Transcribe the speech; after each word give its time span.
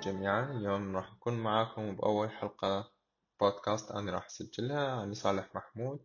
جميعا 0.00 0.52
اليوم 0.52 0.96
راح 0.96 1.12
أكون 1.12 1.34
معاكم 1.34 1.96
بأول 1.96 2.30
حلقة 2.30 2.92
بودكاست 3.40 3.90
أنا 3.90 4.12
راح 4.12 4.26
أسجلها 4.26 5.04
أنا 5.04 5.14
صالح 5.14 5.54
محمود 5.54 6.00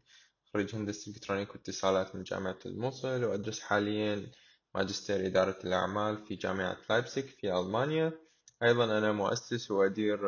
خريج 0.53 0.75
هندسة 0.75 1.11
إلكترونيك 1.11 1.51
واتصالات 1.55 2.15
من 2.15 2.23
جامعة 2.23 2.59
الموصل 2.65 3.23
وأدرس 3.23 3.59
حاليا 3.59 4.31
ماجستير 4.75 5.25
إدارة 5.25 5.59
الأعمال 5.63 6.25
في 6.25 6.35
جامعة 6.35 6.77
لايبسك 6.89 7.25
في 7.25 7.53
ألمانيا. 7.59 8.11
أيضا 8.63 8.97
أنا 8.97 9.11
مؤسس 9.11 9.71
وأدير 9.71 10.19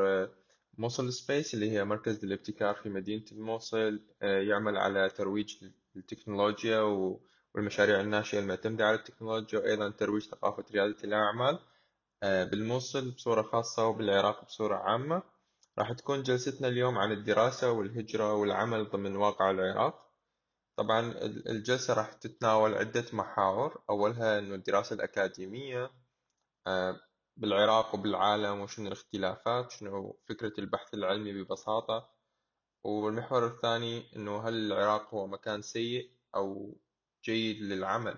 Mosul 0.78 1.14
Space 1.14 1.54
اللي 1.54 1.72
هي 1.72 1.86
مركز 1.86 2.26
للابتكار 2.26 2.76
في 2.76 2.90
مدينة 2.90 3.26
الموصل 3.32 4.02
يعمل 4.22 4.78
على 4.78 5.10
ترويج 5.10 5.56
التكنولوجيا 5.96 6.80
والمشاريع 7.56 8.02
الناشئة 8.02 8.40
المعتمدة 8.40 8.86
على 8.86 8.96
التكنولوجيا 8.96 9.60
وأيضا 9.60 9.90
ترويج 9.90 10.24
ثقافة 10.24 10.64
ريادة 10.72 11.04
الأعمال. 11.04 11.56
آه، 11.56 11.75
بالموصل 12.26 13.12
بصورة 13.12 13.42
خاصة 13.42 13.88
وبالعراق 13.88 14.46
بصورة 14.46 14.76
عامة 14.76 15.24
راح 15.80 15.92
تكون 15.92 16.24
جلستنا 16.24 16.68
اليوم 16.68 16.98
عن 16.98 17.12
الدراسة 17.12 17.72
والهجرة 17.72 18.34
والعمل 18.34 18.90
ضمن 18.90 19.16
واقع 19.16 19.52
العراق. 19.52 20.12
طبعا 20.78 21.14
الجلسة 21.22 21.94
راح 21.94 22.14
تتناول 22.14 22.74
عدة 22.74 23.06
محاور. 23.14 23.82
أولها 23.90 24.40
أنه 24.40 24.56
الدراسة 24.56 24.94
الأكاديمية 24.94 25.92
آه، 26.68 27.00
بالعراق 27.38 27.96
وبالعالم 27.96 28.60
وشنو 28.62 28.88
الاختلافات 28.88 29.72
شنو 29.72 30.20
فكرة 30.30 30.54
البحث 30.60 30.94
العلمي 30.94 31.44
ببساطة. 31.44 32.10
والمحور 32.84 33.48
الثاني 33.48 34.16
أنه 34.16 34.48
هل 34.50 34.54
العراق 34.72 35.14
هو 35.14 35.28
مكان 35.28 35.62
سيء 35.62 36.12
أو 36.36 36.78
جيد 37.24 37.62
للعمل؟ 37.62 38.18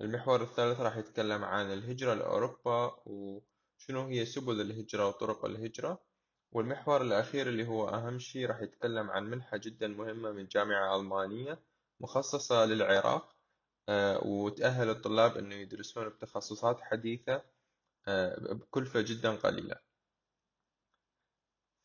المحور 0.00 0.42
الثالث 0.42 0.80
راح 0.80 0.96
يتكلم 0.96 1.44
عن 1.44 1.72
الهجرة 1.72 2.14
لأوروبا 2.14 2.96
وشنو 3.06 4.06
هي 4.08 4.26
سبل 4.26 4.60
الهجرة 4.60 5.08
وطرق 5.08 5.44
الهجرة. 5.44 6.02
والمحور 6.52 7.02
الأخير 7.02 7.48
اللي 7.48 7.66
هو 7.68 7.88
أهم 7.88 8.18
شيء 8.18 8.46
راح 8.46 8.60
يتكلم 8.62 9.10
عن 9.10 9.24
منحة 9.30 9.56
جدا 9.56 9.88
مهمة 9.88 10.32
من 10.32 10.46
جامعة 10.46 10.96
ألمانية 10.96 11.58
مخصصة 12.00 12.64
للعراق 12.64 13.36
آه، 13.88 14.26
وتأهل 14.26 14.90
الطلاب 14.90 15.36
أنه 15.36 15.54
يدرسون 15.54 16.08
بتخصصات 16.08 16.80
حديثة 16.80 17.42
آه، 18.08 18.52
بكلفة 18.52 19.00
جدا 19.00 19.36
قليلة. 19.36 19.76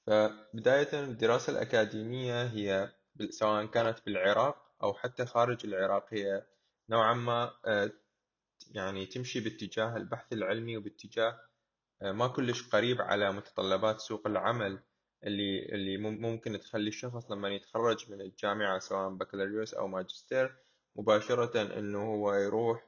فبداية 0.07 1.03
الدراسة 1.03 1.51
الأكاديمية 1.53 2.43
هي 2.43 2.93
سواء 3.29 3.65
كانت 3.65 4.05
بالعراق 4.05 4.75
أو 4.83 4.93
حتى 4.93 5.25
خارج 5.25 5.65
العراق 5.65 6.05
هي 6.13 6.45
نوعا 6.91 7.13
ما 7.13 7.53
آه، 7.65 7.91
يعني 8.71 9.05
تمشي 9.05 9.39
باتجاه 9.39 9.97
البحث 9.97 10.33
العلمي 10.33 10.77
وباتجاه 10.77 11.39
آه، 12.01 12.11
ما 12.11 12.27
كلش 12.27 12.69
قريب 12.69 13.01
على 13.01 13.31
متطلبات 13.31 13.99
سوق 13.99 14.27
العمل 14.27 14.83
اللي 15.23 15.65
اللي 15.65 15.97
ممكن 15.97 16.59
تخلي 16.59 16.87
الشخص 16.87 17.31
لما 17.31 17.49
يتخرج 17.49 18.11
من 18.11 18.21
الجامعة 18.21 18.79
سواء 18.79 19.09
بكالوريوس 19.09 19.73
أو 19.73 19.87
ماجستير 19.87 20.55
مباشرة 20.95 21.79
إنه 21.79 22.03
هو 22.03 22.33
يروح 22.33 22.87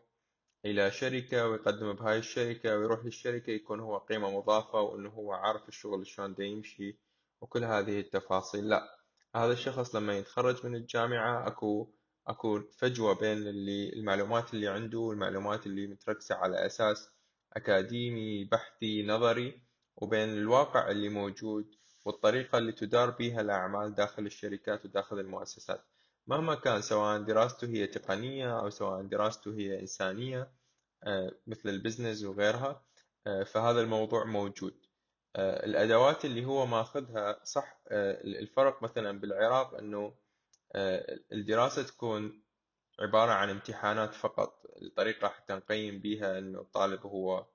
إلى 0.66 0.92
شركة 0.92 1.48
ويقدم 1.48 1.94
بهاي 1.94 2.18
الشركة 2.20 2.78
ويروح 2.78 3.06
للشركة 3.06 3.52
يكون 3.52 3.80
هو 3.80 3.98
قيمة 3.98 4.38
مضافة 4.38 4.82
وإنه 4.82 5.10
هو 5.10 5.34
عارف 5.34 5.70
الشغل 5.70 6.08
شلون 6.08 6.34
دا 6.36 6.44
يمشي 6.44 7.00
وكل 7.42 7.64
هذه 7.64 8.00
التفاصيل. 8.00 8.70
لا 8.70 9.00
هذا 9.36 9.54
الشخص 9.54 9.96
لما 9.96 10.18
يتخرج 10.18 10.66
من 10.66 10.76
الجامعة 10.76 11.48
أكو 11.48 11.94
اكو 12.28 12.62
فجوة 12.78 13.14
بين 13.16 13.38
اللي 13.38 13.94
المعلومات 13.94 14.54
اللي 14.54 14.68
عنده 14.68 15.00
والمعلومات 15.00 15.66
اللي 15.66 15.88
متركزة 15.88 16.36
على 16.36 16.66
أساس 16.66 17.10
أكاديمي 17.54 18.44
بحثي 18.46 19.04
نظري 19.04 19.62
وبين 19.96 20.30
الواقع 20.30 20.92
اللي 20.92 21.10
موجود 21.10 21.76
والطريقة 22.06 22.58
اللي 22.58 22.72
تدار 22.72 23.10
بها 23.10 23.42
الأعمال 23.42 23.96
داخل 23.96 24.26
الشركات 24.26 24.86
وداخل 24.86 25.20
المؤسسات. 25.20 25.86
مهما 26.28 26.56
كان 26.56 26.82
سواء 26.82 27.22
دراسته 27.22 27.68
هي 27.68 27.88
تقنية 27.88 28.60
أو 28.60 28.70
سواء 28.70 29.02
دراسته 29.02 29.54
هي 29.54 29.80
إنسانية 29.80 30.52
آه، 31.04 31.32
مثل 31.48 31.70
البزنس 31.70 32.24
وغيرها 32.24 32.86
آه، 33.28 33.44
فهذا 33.44 33.82
الموضوع 33.82 34.24
موجود. 34.26 34.86
آه، 35.36 35.66
الأدوات 35.66 36.26
اللي 36.26 36.46
هو 36.46 36.66
ماخذها 36.66 37.40
صح 37.44 37.82
الفرق 38.26 38.84
مثلا 38.84 39.20
بالعراق 39.20 39.74
آه، 39.74 40.14
الدراسة 40.76 41.84
تكون 41.84 42.44
عبارة 43.00 43.32
عن 43.32 43.50
امتحانات 43.50 44.14
فقط. 44.14 44.62
الطريقة 44.82 45.28
حتى 45.28 45.54
نقيم 45.54 46.00
بيها 46.00 46.40
إنه 46.40 46.62
الطالب 46.62 47.06
هو 47.06 47.46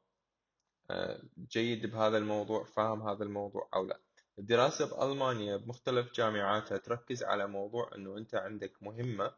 آه، 0.91 1.23
جيد 1.39 1.87
بهذا 1.87 2.19
الموضوع 2.19 2.65
فاهم 2.65 3.09
هذا 3.09 3.25
الموضوع 3.25 3.69
أو 3.75 3.87
لا. 3.87 4.01
الدراسة 4.39 4.87
بألمانيا 4.97 5.57
بمختلف 5.57 6.13
جامعاتها 6.13 6.79
تركز 6.79 7.23
على 7.23 7.47
موضوع 7.47 7.91
إنه 7.95 8.19
أنت 8.19 8.35
عندك 8.35 8.83
مهمة 8.83 9.35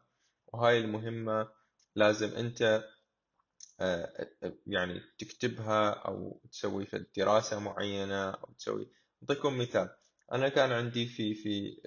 وهاي 0.47 0.79
المهمة 0.79 1.47
لازم 1.95 2.35
أنت 2.35 2.83
آه، 3.79 4.27
يعني 4.67 5.01
تكتبها 5.19 5.89
أو 5.89 6.41
تسوي 6.51 6.85
في 6.85 7.05
دراسة 7.17 7.59
معينة 7.59 8.29
أو 8.31 8.53
تسوي. 8.57 8.87
أعطيكم 9.23 9.57
مثال. 9.59 9.89
أنا 10.31 10.49
كان 10.49 10.71
عندي 10.71 11.05
في 11.05 11.33
في 11.35 11.81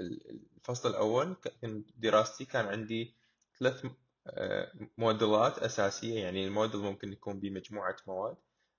الفصل 0.59 0.91
الأول 0.91 1.37
كان 1.63 1.85
دراستي 1.97 2.45
كان 2.45 2.67
عندي 2.67 3.15
ثلاث 3.59 3.87
آه، 4.27 4.73
موديلات 4.99 5.59
أساسية 5.59 6.23
يعني 6.23 6.47
الموديل 6.47 6.81
ممكن 6.81 7.13
يكون 7.13 7.41
بمجموعة 7.41 7.97
مواد. 8.07 8.37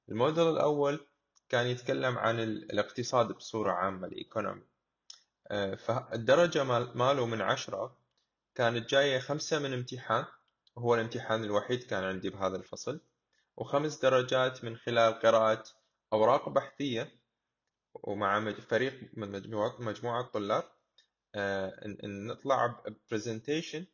الموديل 0.09 0.49
الأول 0.49 1.07
كان 1.49 1.67
يتكلم 1.67 2.17
عن 2.17 2.39
الاقتصاد 2.39 3.27
بصورة 3.27 3.71
عامة 3.71 4.07
الإيكونومي. 4.07 4.63
آه، 5.47 5.75
فالدرجة 5.75 6.63
ماله 6.95 7.25
من 7.25 7.41
عشرة 7.41 7.97
كانت 8.55 8.89
جاية 8.89 9.19
خمسة 9.19 9.59
من 9.59 9.73
امتحان 9.73 10.25
وهو 10.75 10.95
الامتحان 10.95 11.43
الوحيد 11.43 11.83
كان 11.83 12.03
عندي 12.03 12.29
بهذا 12.29 12.55
الفصل. 12.55 13.01
وخمس 13.57 13.99
درجات 13.99 14.63
من 14.63 14.77
خلال 14.77 15.13
قراءة 15.13 15.63
أوراق 16.13 16.49
بحثية 16.49 17.11
ومع 18.03 18.51
فريق 18.51 18.93
من 19.13 19.31
مجموعة 19.31 19.75
مجموعة 19.81 20.23
طلاب. 20.23 20.63
آه، 21.35 21.73
نطلع 22.03 22.67
ب 22.67 22.76
presentation 22.76 23.85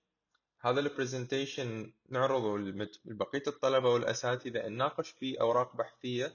هذا 0.64 0.80
ال 0.80 0.88
presentation 0.88 1.94
نعرضه 2.10 2.58
لبقية 3.06 3.44
الطلبة 3.48 3.90
والأساتذة 3.90 4.68
نناقش 4.68 5.10
فيه 5.10 5.42
أوراق 5.42 5.76
بحثية 5.76 6.34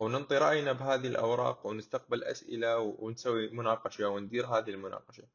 وننطي 0.00 0.38
رأينا 0.38 0.72
بهذه 0.72 1.06
الأوراق 1.06 1.66
ونستقبل 1.66 2.24
أسئلة 2.24 2.78
ونسوي 2.78 3.50
مناقشة 3.50 4.08
وندير 4.08 4.46
هذه 4.46 4.70
المناقشة. 4.70 5.28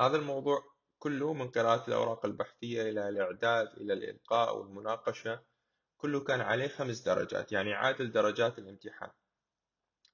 هذا 0.00 0.16
الموضوع 0.16 0.64
كله 0.98 1.32
من 1.32 1.48
قراءة 1.48 1.88
الأوراق 1.88 2.26
البحثية 2.26 2.82
إلى 2.82 3.08
الإعداد 3.08 3.68
إلى 3.76 3.92
الإلقاء 3.92 4.58
والمناقشة 4.58 5.40
كله 5.96 6.20
كان 6.24 6.40
عليه 6.40 6.68
خمس 6.68 7.00
درجات 7.00 7.52
يعني 7.52 7.72
تعادل 7.72 8.12
درجات 8.12 8.58
الامتحان. 8.58 9.10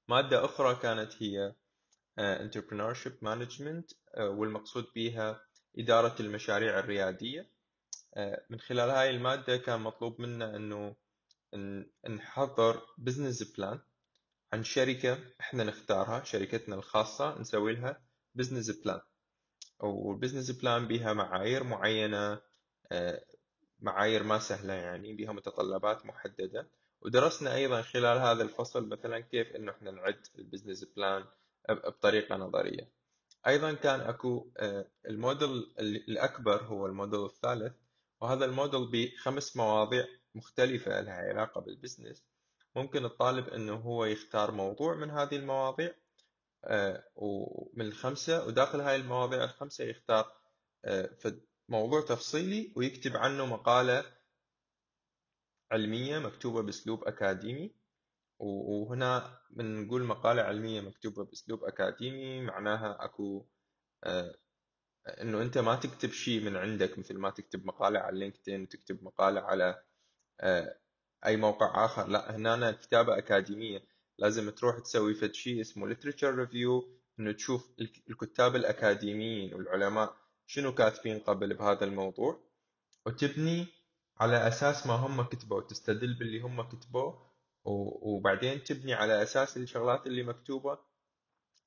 مادة 0.09 0.44
أخرى 0.44 0.75
كانت 0.75 1.22
هي 1.22 1.55
آه، 2.19 2.49
Entrepreneurship 2.49 3.12
Management 3.25 3.94
آه، 4.15 4.28
والمقصود 4.28 4.87
بها 4.94 5.41
إدارة 5.78 6.22
المشاريع 6.22 6.78
الريادية. 6.78 7.50
آه، 8.15 8.47
من 8.50 8.61
خلال 8.61 8.91
هاي 8.91 9.11
المادة 9.11 9.56
كان 9.56 9.81
مطلوب 9.81 10.21
منا 10.21 10.56
أنه 10.56 10.97
نحضر 12.09 12.83
business 12.99 13.43
plan 13.56 13.81
عن 14.53 14.65
شركة 14.65 15.19
إحنا 15.41 15.65
نختارها 15.65 16.25
شركتنا 16.25 16.75
الخاصة 16.77 17.39
نسوي 17.41 17.72
لها 17.72 18.03
business 18.34 18.71
plan 18.71 19.00
وال 19.81 19.94
business 19.94 20.50
plan 20.50 20.88
بها 20.89 21.12
معايير 21.12 21.65
معينة 21.65 22.41
معايير 23.80 24.22
ما 24.22 24.39
سهلة 24.39 24.72
يعني 24.72 25.13
بها 25.13 25.33
متطلبات 25.33 26.07
محددة. 26.07 26.69
ودرسنا 27.06 27.54
أيضا 27.54 27.82
خلال 27.82 28.18
هذا 28.18 28.42
الفصل 28.42 28.88
مثلا 28.88 29.20
كيف 29.20 29.56
إنه 29.56 29.72
إحنا 29.72 29.91
نعد 29.91 30.26
ال 30.39 30.44
business 30.44 30.84
plan 30.84 31.24
بطريقة 31.68 32.36
نظرية. 32.36 32.91
أيضا 33.47 33.72
كان 33.72 34.00
أكو 34.00 34.50
آه، 34.56 34.86
ال 35.09 35.18
module 35.18 35.74
الأكبر 35.80 36.62
هو 36.62 36.86
ال 36.86 36.92
module 36.92 37.24
الثالث 37.24 37.74
وهذا 38.20 38.44
ال 38.45 38.51
module 38.51 38.86
بخمس 38.92 39.56
مواضيع 39.56 40.06
مختلفة 40.34 41.00
لها 41.00 41.14
علاقة 41.14 41.60
بال 41.60 41.72
business. 41.72 42.24
ممكن 42.76 43.04
الطالب 43.04 43.48
إنه 43.48 43.74
هو 43.74 44.04
يختار 44.04 44.50
موضوع 44.50 44.94
من 44.94 45.10
هذه 45.10 45.36
المواضيع 45.36 45.94
آه، 46.64 47.04
ومن 47.16 47.86
الخمسة 47.86 48.47
وداخل 48.47 48.80
هاي 48.80 48.97
المواضيع 48.97 49.44
الخمسة 49.44 49.84
يختار 49.84 50.32
آه، 50.84 51.10
موضوع 51.68 52.00
تفصيلي 52.00 52.72
ويكتب 52.76 53.16
عنه 53.16 53.47
مقالة 53.47 54.16
علمية 55.72 56.18
مكتوبة 56.18 56.63
بأسلوب 56.63 57.04
أكاديمي 57.04 57.74
وهنا 58.39 59.39
بنقول 59.51 60.04
مقالة 60.04 60.42
علمية 60.42 60.80
مكتوبة 60.80 61.24
بأسلوب 61.24 61.65
أكاديمي 61.65 62.41
معناها 62.41 63.04
أكو 63.04 63.47
آه، 64.04 64.34
إنه 65.09 65.42
أنت 65.42 65.59
ما 65.59 65.74
تكتب 65.77 66.10
شيء 66.10 66.41
من 66.41 66.57
عندك 66.57 66.98
مثل 66.98 67.18
ما 67.18 67.30
تكتب 67.30 67.66
مقالة 67.66 68.01
على 68.01 68.18
لينكدين 68.18 68.63
وتكتب 68.63 69.04
مقالة 69.04 69.41
على 69.41 69.83
آه، 70.41 70.78
أي 71.27 71.36
موقع 71.36 71.84
آخر 71.84 72.09
لا 72.09 72.36
هنا 72.36 72.72
كتابة 72.72 73.18
أكاديمية. 73.18 73.83
لازم 74.18 74.51
تروح 74.51 74.78
تسوي 74.78 75.15
فد 75.15 75.34
شيء 75.34 75.60
اسمه 75.60 75.95
literature 75.95 76.47
review 76.47 76.84
إنه 77.21 77.33
تشوف 77.33 77.71
الكتاب 78.10 78.57
الأكاديميين 78.57 79.54
والعلماء 79.54 80.16
شنو 80.47 80.74
كاتبين 80.74 81.18
قبل 81.18 81.54
بهذا 81.54 81.84
الموضوع. 81.84 82.41
وتبني 83.07 83.66
على 84.21 84.48
أساس 84.48 84.86
ما 84.86 84.95
هم 84.95 85.22
كتبوا 85.22 85.60
تستدل 85.60 86.15
باللي 86.15 86.41
هم 86.41 86.63
كتبوه 86.63 87.27
وبعدين 87.65 88.65
تبني 88.65 88.95
على 88.95 89.22
أساس 89.22 89.57
الشغلات 89.57 90.07
اللي 90.07 90.22
مكتوبة 90.22 90.78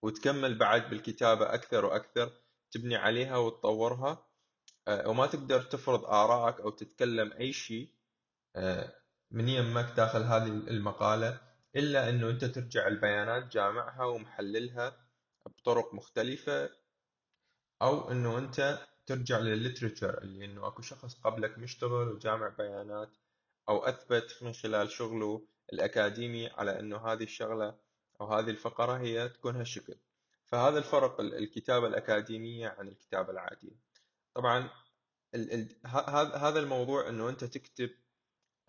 وتكمل 0.01 0.57
بعد 0.57 0.89
بالكتابة 0.89 1.53
أكثر 1.53 1.85
وأكثر 1.85 2.31
تبني 2.71 2.95
عليها 2.95 3.37
وتطورها. 3.37 4.29
آه، 4.87 5.09
وما 5.09 5.25
تقدر 5.27 5.61
تفرض 5.61 6.05
آرائك 6.05 6.59
أو 6.59 6.69
تتكلم 6.69 7.33
أي 7.33 7.53
شيء 7.53 7.89
آه، 8.55 8.93
من 9.31 9.49
يمك 9.49 9.93
داخل 9.97 10.23
هذه 10.23 10.47
المقالة 10.47 11.41
إلا 11.75 12.09
أنه 12.09 12.29
أنت 12.29 12.45
ترجع 12.45 12.87
البيانات 12.87 13.47
جامعها 13.53 14.05
ومحللها 14.05 14.97
بطرق 15.45 15.93
مختلفة 15.93 16.69
أو 17.81 18.11
أنه 18.11 18.37
أنت 18.37 18.79
ترجع 19.09 19.39
للليترشر 19.39 20.21
اللي 20.21 20.45
أنه 20.45 20.67
أكو 20.67 20.81
شخص 20.81 21.15
قبلك 21.15 21.57
مشتغل 21.57 22.07
وجامع 22.09 22.47
بيانات 22.47 23.09
أو 23.69 23.77
أثبت 23.77 24.37
من 24.41 24.53
خلال 24.53 24.91
شغله 24.91 25.47
الأكاديمي 25.73 26.47
على 26.47 26.79
أنه 26.79 26.97
هذه 26.97 27.23
الشغلة 27.23 27.75
أو 28.21 28.33
هذه 28.33 28.49
الفقرة 28.49 28.97
هي 28.97 29.29
تكون 29.29 29.55
هالشكل. 29.55 29.95
فهذا 30.45 30.77
الفرق 30.77 31.21
الكتابة 31.21 31.87
الأكاديمية 31.87 32.67
عن 32.67 32.87
الكتابة 32.87 33.31
العادية. 33.31 33.75
طبعا 34.33 34.69
هذا 36.35 36.59
الموضوع 36.59 37.09
إنه 37.09 37.29
أنت 37.29 37.43
تكتب 37.43 37.89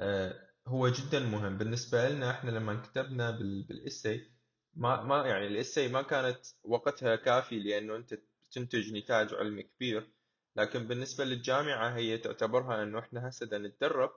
آه، 0.01 0.51
هو 0.67 0.89
جدا 0.89 1.21
مهم. 1.21 1.59
بالنسبة 1.59 2.09
لنا 2.09 2.31
إحنا 2.31 2.51
لما 2.51 2.83
كتبنا 2.83 3.31
بالاسي 3.69 4.31
ما 4.75 5.03
ما 5.03 5.27
يعني 5.27 5.47
الاسي 5.47 5.89
ما 5.89 6.03
كانت 6.03 6.47
وقتها 6.65 7.17
كافي 7.17 7.59
لأنه 7.59 7.97
أنت 7.97 8.19
تنتج 8.53 8.93
نتاج 8.95 9.35
علمي 9.35 9.63
كبير. 9.63 10.20
لكن 10.57 10.87
بالنسبة 10.87 11.25
للجامعة 11.25 11.97
هي 11.97 12.19
تعتبرها 12.19 12.83
أنه 12.83 12.99
إحنا 12.99 13.29
هسه 13.29 13.59
نتدرب 13.59 14.11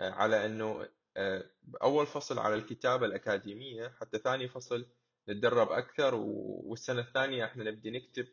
آه، 0.00 0.10
على 0.10 0.46
أنه 0.46 0.88
آه، 1.16 1.50
أول 1.82 2.06
فصل 2.06 2.38
على 2.38 2.54
الكتابة 2.54 3.06
الأكاديمية 3.06 3.88
حتى 4.00 4.18
ثاني 4.18 4.48
فصل 4.48 4.86
نتدرب 5.28 5.72
أكثر 5.72 6.14
والسنة 6.14 7.00
الثانية 7.00 7.44
إحنا 7.44 7.64
نبدي 7.64 7.90
نكتب 7.90 8.28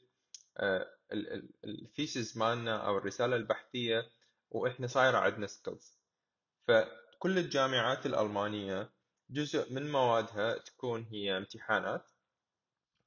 ال 1.64 1.74
thesis 1.74 2.38
مالنا 2.38 2.88
أو 2.88 2.98
الرسالة 2.98 3.36
البحثية 3.36 4.12
وإحنا 4.52 4.88
صايرة 4.88 5.18
عندنا 5.18 5.48
skills 5.48 5.98
فكل 6.68 7.38
الجامعات 7.38 8.06
الألمانية 8.06 8.90
جزء 9.30 9.74
من 9.74 9.92
موادها 9.92 10.58
تكون 10.58 11.04
هي 11.04 11.38
امتحانات 11.38 12.12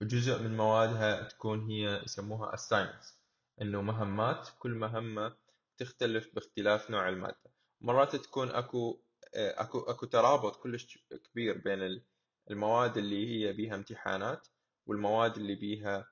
وجزء 0.02 0.42
من 0.42 0.56
موادها 0.56 1.22
تكون 1.22 1.70
هي 1.70 2.02
يسموها 2.04 2.56
assignments. 2.56 3.17
إنه 3.62 3.82
مهمات 3.82 4.48
كل 4.58 4.70
مهمة 4.70 5.36
تختلف 5.78 6.34
باختلاف 6.34 6.90
نوع 6.90 7.08
المادة. 7.08 7.52
مرات 7.80 8.16
تكون 8.16 8.48
أكو 8.50 9.00
أكو 9.34 9.80
أكو 9.80 10.06
ترابط 10.06 10.56
كلش 10.56 10.98
كبير 11.30 11.58
بين 11.58 12.02
المواد 12.50 12.96
اللي 12.98 13.28
هي 13.46 13.52
بيها 13.52 13.74
امتحانات 13.74 14.48
والمواد 14.86 15.36
اللي 15.36 15.54
بيها 15.54 16.06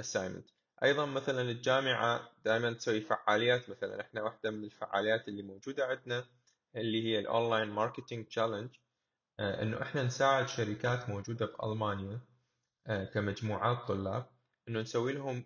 assignment. 0.00 0.52
أيضا 0.82 1.06
مثلا 1.06 1.42
الجامعة 1.42 2.30
دائما 2.44 2.72
تسوي 2.72 3.00
فعاليات 3.00 3.70
مثلا 3.70 4.00
إحنا 4.00 4.22
واحدة 4.22 4.50
من 4.50 4.64
الفعاليات 4.64 5.28
اللي 5.28 5.42
موجودة 5.42 5.86
عندنا 5.86 6.24
اللي 6.76 7.04
هي 7.04 7.18
ال 7.18 7.25
online 7.25 7.68
marketing 7.68 8.26
challenge 8.26 8.70
إنه 9.40 9.82
إحنا 9.82 10.02
نساعد 10.02 10.48
شركات 10.48 11.08
موجودة 11.08 11.46
في 11.46 11.62
المانيا 11.62 12.20
آه، 12.86 13.04
كمجموعات 13.04 13.88
طلاب 13.88 14.30
إنه 14.68 14.80
نسوي 14.80 15.12
لهم 15.12 15.44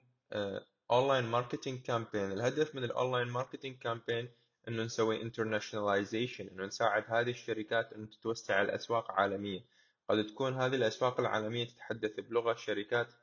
online 0.91 1.25
marketing 1.25 1.82
campaign 1.82 2.32
الهدف 2.32 2.75
من 2.75 2.84
ال 2.85 2.91
online 2.91 3.29
marketing 3.29 3.79
campaign 3.79 4.29
إنه 4.69 4.82
نسوي 4.82 5.22
internationalization 5.23 6.49
إنه 6.48 6.66
نساعد 6.66 7.04
هذه 7.08 7.31
الشركات 7.31 7.92
إنه 7.92 8.06
تتوسع 8.06 8.62
الأسواق 8.62 9.10
عالميا. 9.12 9.64
قد 10.08 10.26
تكون 10.26 10.54
هذه 10.54 10.75
الأسواق 10.75 11.20
العالمية 11.20 11.64
تتحدث 11.64 12.20
بلغة 12.20 12.54
شركات 12.54 13.14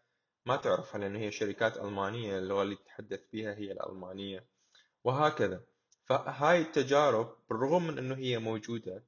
ما 0.46 0.56
تعرفها 0.56 1.00
لأن 1.02 1.16
هي 1.16 1.32
شركات 1.32 1.78
ألمانية 1.78 2.40
اللغة 2.40 2.62
اللي 2.62 2.76
تتحدث 2.76 3.20
بها 3.34 3.54
هي 3.54 3.72
الألمانية. 3.72 4.46
وهكذا. 5.04 5.64
فهاي 6.06 6.62
التجارب 6.62 7.36
بالرغم 7.50 7.88
من 7.88 7.98
أنه 7.98 8.16
هي 8.16 8.40
موجودة 8.40 9.04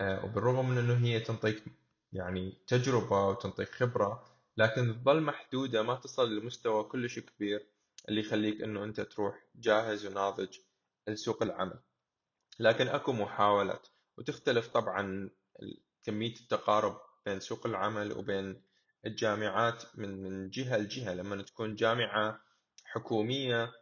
آه، 0.00 0.24
وبالرغم 0.24 0.70
من 0.70 0.78
أنه 0.78 1.06
هي 1.06 1.20
تنطيك 1.20 1.64
يعني 2.12 2.58
تجربة 2.66 3.28
وتنطيك 3.28 3.68
خبرة 3.68 4.24
لكن 4.56 5.00
تظل 5.02 5.20
محدودة 5.20 5.82
ما 5.82 5.94
تصل 5.94 6.36
لمستوى 6.36 6.84
كلش 6.84 7.18
كبير. 7.18 7.66
اللي 8.08 8.20
يخليك 8.20 8.62
أنه 8.62 8.84
أنت 8.84 9.00
تروح 9.00 9.46
جاهز 9.54 10.06
وناضج 10.06 10.58
لسوق 11.08 11.42
العمل. 11.42 11.78
لكن 12.58 12.88
أكو 12.88 13.12
محاولات 13.12 13.88
وتختلف 14.18 14.68
طبعا 14.68 15.30
كمية 16.04 16.34
التقارب 16.34 17.00
بين 17.26 17.40
سوق 17.40 17.66
العمل 17.66 18.12
وبين 18.12 18.62
الجامعات 19.06 19.84
من 19.94 20.22
من 20.22 20.50
جهة 20.50 20.76
لجهة. 20.76 21.14
لما 21.14 21.42
تكون 21.42 21.74
جامعة 21.74 22.40
حكومية 22.84 23.72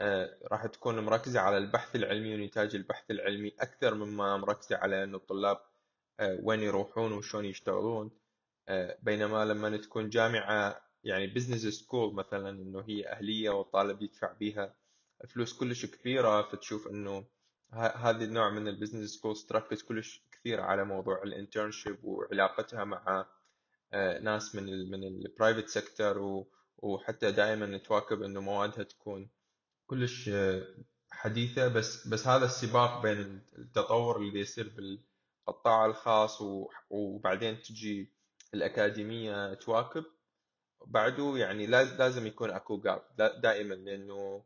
آه، 0.00 0.38
راح 0.52 0.66
تكون 0.66 0.98
مركزة 1.00 1.40
على 1.40 1.58
البحث 1.58 1.96
العلمي 1.96 2.34
ونتاج 2.34 2.74
البحث 2.74 3.10
العلمي 3.10 3.52
أكثر 3.60 3.94
مما 3.94 4.36
مركزة 4.36 4.76
على 4.76 5.04
أن 5.04 5.14
الطلاب 5.14 5.60
آه، 6.20 6.38
وين 6.42 6.62
يروحون 6.62 7.12
وشلون 7.12 7.44
يشتغلون. 7.44 8.10
آه، 8.68 8.98
بينما 9.02 9.44
لما 9.44 9.76
تكون 9.76 10.10
جامعة 10.10 10.87
يعني 11.04 11.26
business 11.26 11.66
school 11.66 12.14
مثلا 12.14 12.50
إنه 12.50 12.84
هي 12.88 13.08
أهلية 13.08 13.50
والطالب 13.50 14.02
يدفع 14.02 14.32
بيها 14.32 14.74
فلوس 15.28 15.58
كلش 15.58 15.86
كبيرة 15.86 16.42
فتشوف 16.42 16.88
إنه 16.88 17.24
هذا 17.72 18.24
النوع 18.24 18.50
من 18.50 18.68
ال 18.68 18.73
business 18.73 19.10
school 19.10 19.36
تركز 19.36 19.82
كلش 19.82 20.22
كثير 20.32 20.60
على 20.60 20.84
موضوع 20.84 21.22
ال 21.22 21.29
internship 21.29 22.04
وعلاقتها 22.04 22.84
مع 22.84 23.26
آه، 23.92 24.18
ناس 24.18 24.54
من 24.54 24.68
ال 24.68 24.90
من 24.90 25.04
ال 25.04 25.12
private 25.12 25.68
sector 25.68 26.46
وحتى 26.76 27.32
دائما 27.32 27.78
تواكب 27.78 28.22
إنه 28.22 28.40
موادها 28.40 28.84
تكون 28.84 29.30
كلش 29.86 30.28
آه، 30.28 30.66
حديثة. 31.10 31.68
بس 31.68 32.08
بس 32.08 32.26
هذا 32.26 32.44
السباق 32.44 33.02
بين 33.02 33.40
التطور 33.58 34.16
اللي 34.16 34.40
يصير 34.40 34.68
بالقطاع 34.76 35.86
الخاص 35.86 36.38
وبعدين 36.90 37.62
تجي 37.62 38.12
الأكاديمية 38.54 39.54
تواكب. 39.54 40.04
بعده 40.86 41.36
يعني 41.36 41.66
لازم 41.66 42.26
يكون 42.26 42.50
أكو 42.50 42.80
gap 42.80 43.02
دائما 43.42 43.74
لأنه 43.74 44.44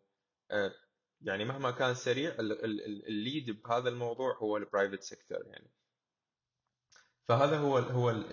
آه، 0.50 0.72
يعني 1.20 1.44
مهما 1.44 1.70
كان 1.70 1.94
سريع 1.94 2.36
ال 2.38 2.61
lead 2.61 3.50
بهذا 3.50 3.88
الموضوع 3.88 4.36
هو 4.36 4.56
ال 4.56 4.62
private 4.62 5.02
sector 5.02 5.46
يعني. 5.46 5.70
فهذا 7.28 7.58
هو 7.58 7.78
هو 7.78 8.24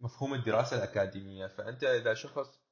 مفهوم 0.00 0.34
الدراسة 0.34 0.76
الأكاديمية. 0.76 1.46
فأنت 1.46 1.84
إذا 1.84 2.14
شخص 2.14 2.62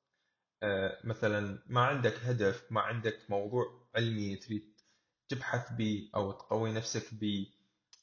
آه، 0.62 1.00
مثلا 1.04 1.62
ما 1.66 1.80
عندك 1.80 2.14
هدف 2.14 2.72
ما 2.72 2.80
عندك 2.80 3.30
موضوع 3.30 3.88
علمي 3.94 4.36
تريد 4.36 4.80
تبحث 5.28 5.72
به 5.72 6.10
أو 6.14 6.32
تقوي 6.32 6.72
نفسك 6.72 7.14
به 7.14 7.46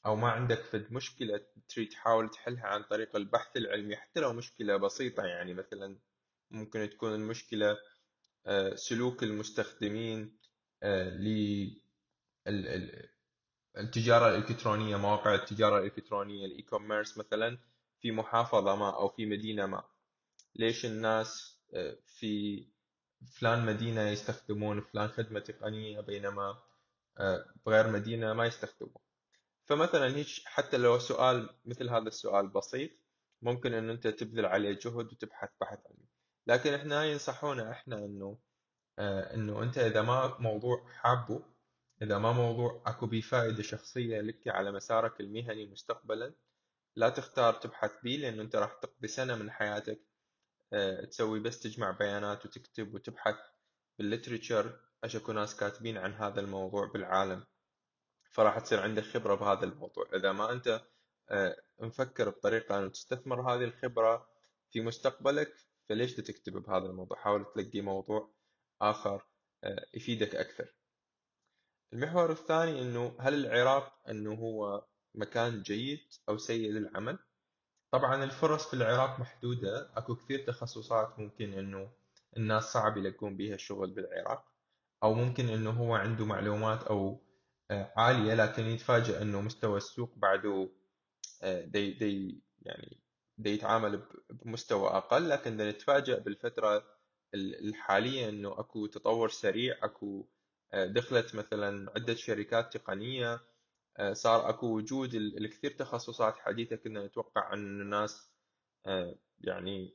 أو 0.06 0.16
ما 0.16 0.30
عندك 0.30 0.58
فد 0.58 0.92
مشكلة 0.92 1.40
تريد 1.68 1.88
تحاول 1.88 2.30
تحلها 2.30 2.66
عن 2.66 2.82
طريق 2.82 3.16
البحث 3.16 3.56
العلمي 3.56 3.96
حتى 3.96 4.20
لو 4.20 4.32
مشكلة 4.32 4.76
بسيطة 4.76 5.22
يعني 5.22 5.54
مثلا 5.54 5.98
ممكن 6.50 6.90
تكون 6.90 7.14
المشكلة 7.14 7.76
آه، 8.46 8.74
سلوك 8.74 9.22
المستخدمين 9.22 10.38
آه، 10.82 11.18
التجارة 13.78 14.28
الإلكترونية 14.28 14.96
مواقع 14.96 15.34
التجارة 15.34 15.78
الإلكترونية 15.78 16.46
ال 16.46 16.62
e-commerce 16.62 17.18
مثلا 17.18 17.58
في 18.00 18.12
محافظة 18.12 18.76
ما 18.76 18.96
أو 18.96 19.08
في 19.08 19.26
مدينة 19.26 19.66
ما. 19.66 19.84
ليش 20.54 20.86
الناس 20.86 21.58
آه، 21.74 21.98
في 22.06 22.64
فلان 23.40 23.66
مدينة 23.66 24.00
يستخدمون 24.08 24.80
فلان 24.80 25.08
خدمة 25.08 25.40
تقنية 25.40 26.00
بينما 26.00 26.58
بغير 27.66 27.90
مدينة 27.90 28.32
ما 28.32 28.46
يستخدمون. 28.46 29.02
فمثلا 29.68 30.16
هيك 30.16 30.26
حتى 30.44 30.76
لو 30.76 30.98
سؤال 30.98 31.48
مثل 31.64 31.88
هذا 31.88 32.08
السؤال 32.08 32.48
بسيط 32.48 32.90
ممكن 33.42 33.74
إن 33.74 33.90
أنت 33.90 34.06
تبذل 34.06 34.46
عليه 34.46 34.78
جهد 34.82 35.12
وتبحث 35.12 35.50
بحث 35.60 35.78
علمي 35.86 36.08
لكن 36.48 36.74
إحنا 36.74 37.04
ينصحونا 37.04 37.70
إحنا 37.70 37.96
إنه 37.96 38.38
آه، 38.98 39.34
إنه 39.34 39.62
أنت 39.62 39.78
إذا 39.78 40.02
ما 40.02 40.36
موضوع 40.38 40.88
حابه 40.88 41.42
إذا 42.02 42.18
ما 42.18 42.32
موضوع 42.32 42.82
أكو 42.86 43.06
بيه 43.06 43.20
فائدة 43.20 43.62
شخصية 43.62 44.20
لك 44.20 44.48
على 44.48 44.72
مسارك 44.72 45.20
المهني 45.20 45.66
مستقبلا 45.66 46.34
لا 46.96 47.08
تختار 47.08 47.54
تبحث 47.54 47.92
بيه 48.02 48.16
لأنه 48.18 48.42
أنت 48.42 48.56
راح 48.56 48.72
تقضي 48.82 49.08
سنة 49.08 49.36
من 49.36 49.50
حياتك 49.50 50.00
آه، 50.72 51.04
تسوي 51.04 51.40
بس 51.40 51.60
تجمع 51.60 51.90
بيانات 51.90 52.46
وتكتب 52.46 52.94
وتبحث 52.94 53.36
بالليتريتشر. 53.98 54.80
أكو 55.04 55.32
ناس 55.32 55.56
كاتبين 55.56 55.98
عن 55.98 56.14
هذا 56.14 56.40
الموضوع 56.40 56.86
بالعالم 56.86 57.46
فراح 58.30 58.58
تصير 58.58 58.80
عندك 58.80 59.02
خبرة 59.02 59.34
بهذا 59.34 59.64
الموضوع. 59.64 60.06
إذا 60.14 60.32
ما 60.32 60.52
أنت 60.52 60.82
آه، 61.30 61.56
مفكر 61.78 62.30
بطريقة 62.30 62.78
أن 62.78 62.92
تستثمر 62.92 63.40
هذه 63.40 63.64
الخبرة 63.64 64.28
في 64.70 64.80
مستقبلك 64.80 65.67
فليش 65.88 66.14
تكتب 66.14 66.52
بهذا 66.52 66.86
الموضوع؟ 66.86 67.18
حاول 67.18 67.46
تلاقي 67.54 67.80
موضوع 67.80 68.30
آخر 68.82 69.26
آه، 69.64 69.86
يفيدك 69.94 70.34
أكثر. 70.34 70.74
المحور 71.92 72.32
الثاني 72.32 72.82
أنه 72.82 73.16
هل 73.20 73.34
العراق 73.46 74.08
أنه 74.08 74.34
هو 74.34 74.86
مكان 75.14 75.62
جيد 75.62 76.00
أو 76.28 76.36
سيء 76.36 76.70
للعمل؟ 76.70 77.18
طبعا 77.90 78.24
الفرص 78.24 78.68
في 78.68 78.74
العراق 78.74 79.20
محدودة. 79.20 79.90
أكو 79.96 80.16
كثير 80.16 80.46
تخصصات 80.46 81.18
ممكن 81.18 81.52
أنه 81.52 81.90
الناس 82.36 82.64
صعب 82.64 82.96
يلقون 82.96 83.36
بيها 83.36 83.54
الشغل 83.54 83.90
بالعراق 83.90 84.44
أو 85.02 85.14
ممكن 85.14 85.48
أنه 85.48 85.70
هو 85.70 85.94
عنده 85.94 86.24
معلومات 86.24 86.82
أو 86.82 87.20
آه، 87.70 87.92
عالية 87.96 88.34
لكن 88.34 88.62
يتفاجأ 88.62 89.22
أنه 89.22 89.40
مستوى 89.40 89.76
السوق 89.76 90.12
بعده 90.16 90.70
آه، 91.42 91.64
دي 91.64 91.92
دي 91.92 92.42
يعني 92.62 93.00
دي 93.38 93.54
يتعامل 93.54 94.02
بمستوى 94.30 94.88
أقل 94.88 95.28
لكن 95.28 95.56
نتفاجأ 95.56 96.18
بالفترة 96.18 96.84
الحالية 97.34 98.28
أنه 98.28 98.60
أكو 98.60 98.86
تطور 98.86 99.28
سريع 99.28 99.76
أكو 99.82 100.28
آه، 100.72 100.86
دخلت 100.86 101.34
مثلا 101.34 101.90
عدة 101.96 102.14
شركات 102.14 102.76
تقنية 102.76 103.40
صار 104.12 104.48
أكو 104.48 104.66
وجود 104.66 105.14
الكثير 105.14 105.70
تخصصات 105.70 106.38
حديثة 106.38 106.76
كنا 106.76 107.06
نتوقع 107.06 107.52
أن 107.52 107.80
الناس 107.80 108.30
يعني 109.40 109.94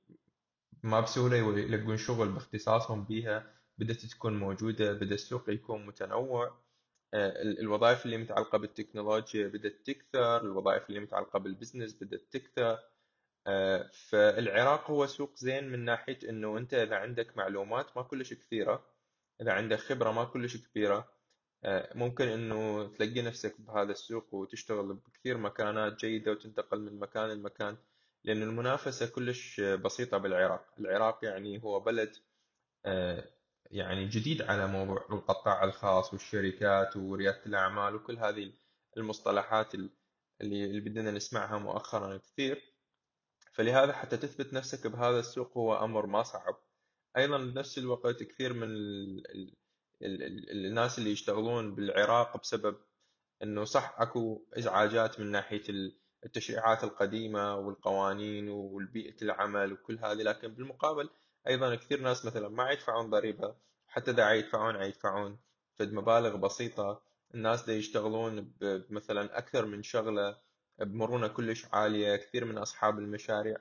ما 0.84 1.00
بسهولة 1.00 1.38
يلقون 1.38 1.98
شغل 1.98 2.32
باختصاصهم 2.32 3.04
بيها 3.04 3.54
بدأت 3.78 4.06
تكون 4.06 4.40
موجودة 4.40 4.94
بدأ 4.94 5.16
السوق 5.16 5.50
يكون 5.50 5.86
متنوع 5.86 6.64
آه، 7.14 7.42
الوظائف 7.42 8.06
اللي 8.06 8.18
متعلقة 8.18 8.58
بالتكنولوجيا 8.58 9.48
بدأت 9.48 9.82
تكثر 9.86 10.42
الوظائف 10.42 10.90
اللي 10.90 11.00
متعلقة 11.00 11.40
بالبزنس 11.40 11.94
بدأت 12.04 12.22
تكثر. 12.32 12.72
آه، 12.72 12.93
فالعراق 14.10 14.92
هو 14.92 15.08
سوق 15.08 15.36
زين 15.36 15.70
من 15.72 15.86
ناحية 15.86 16.20
إنه 16.30 16.58
أنت 16.58 16.74
إذا 16.74 16.96
عندك 16.96 17.38
معلومات 17.38 17.98
ما 17.98 18.04
كلش 18.04 18.34
كثيرة 18.34 18.86
إذا 19.42 19.52
عندك 19.52 19.78
خبرة 19.80 20.12
ما 20.12 20.24
كلش 20.24 20.58
كبيرة 20.58 21.14
آه، 21.66 21.98
ممكن 21.98 22.28
إنه 22.28 22.88
تلاقي 22.88 23.22
نفسك 23.22 23.62
بهذا 23.62 23.92
السوق 23.92 24.34
وتشتغل 24.34 24.94
بكثير 24.94 25.38
مكانات 25.38 25.96
جيدة 26.00 26.32
وتنتقل 26.32 26.82
من 26.82 27.00
مكان 27.00 27.30
لمكان 27.30 27.78
لأن 28.24 28.44
المنافسة 28.44 29.08
كلش 29.08 29.62
بسيطة 29.62 30.18
بالعراق. 30.18 30.66
العراق 30.80 31.26
يعني 31.26 31.64
هو 31.64 31.80
بلد 31.80 32.16
آه، 32.86 33.30
يعني 33.72 34.06
جديد 34.08 34.42
على 34.42 34.68
موضوع 34.68 35.06
القطاع 35.12 35.64
الخاص 35.64 36.14
والشركات 36.14 36.98
وريادة 36.98 37.46
الأعمال 37.46 37.96
وكل 37.96 38.18
هذه 38.18 38.54
المصطلحات 38.98 39.76
اللي 40.42 40.80
بدنا 40.80 41.12
نسمعها 41.12 41.58
مؤخرا 41.58 42.18
كثير. 42.18 42.73
فلهذا 43.53 43.93
حتى 43.93 44.17
تثبت 44.17 44.53
نفسك 44.53 44.88
بهذا 44.88 45.19
السوق 45.19 45.57
هو 45.57 45.86
أمر 45.86 46.05
ما 46.05 46.24
صعب. 46.24 46.55
أيضا 47.17 47.38
بنفس 47.38 47.77
الوقت 47.77 48.24
كثير 48.24 48.53
من 48.53 48.63
ال 48.63 49.27
ال 50.01 50.24
ال 50.24 50.65
الناس 50.65 51.00
اللي 51.00 51.12
يشتغلون 51.12 51.75
بالعراق 51.75 52.41
بسبب 52.41 52.77
إنه 53.43 53.63
صح 53.63 53.95
أكو 53.98 54.45
إزعاجات 54.57 55.19
من 55.19 55.31
ناحية 55.31 55.63
التشريعات 56.25 56.83
القديمة 56.83 57.55
والقوانين 57.55 58.50
والبيئة 58.50 59.22
العمل 59.22 59.74
وكل 59.74 60.00
هذه 60.00 60.22
لكن 60.24 60.48
بالمقابل 60.48 61.10
أيضا 61.48 61.75
كثير 61.75 62.01
ناس 62.01 62.25
مثلا 62.25 62.50
ما 62.50 62.72
يدفعون 62.72 63.10
ضريبة 63.10 63.55
حتى 63.88 64.12
إذا 64.12 64.31
يدفعون 64.31 64.75
يدفعون 64.75 65.39
فد 65.75 65.93
مبالغ 65.93 66.36
بسيطة. 66.36 67.01
الناس 67.36 67.65
دا 67.65 67.74
يشتغلون 67.74 68.53
مثلا 68.89 69.38
أكثر 69.38 69.65
من 69.65 69.83
شغلة 69.83 70.38
بمرونة 70.80 71.27
كلش 71.27 71.65
عالية 71.74 72.15
كثير 72.15 72.46
من 72.46 72.58
أصحاب 72.58 73.00
المشاريع 73.00 73.58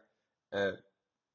آه، 0.53 0.79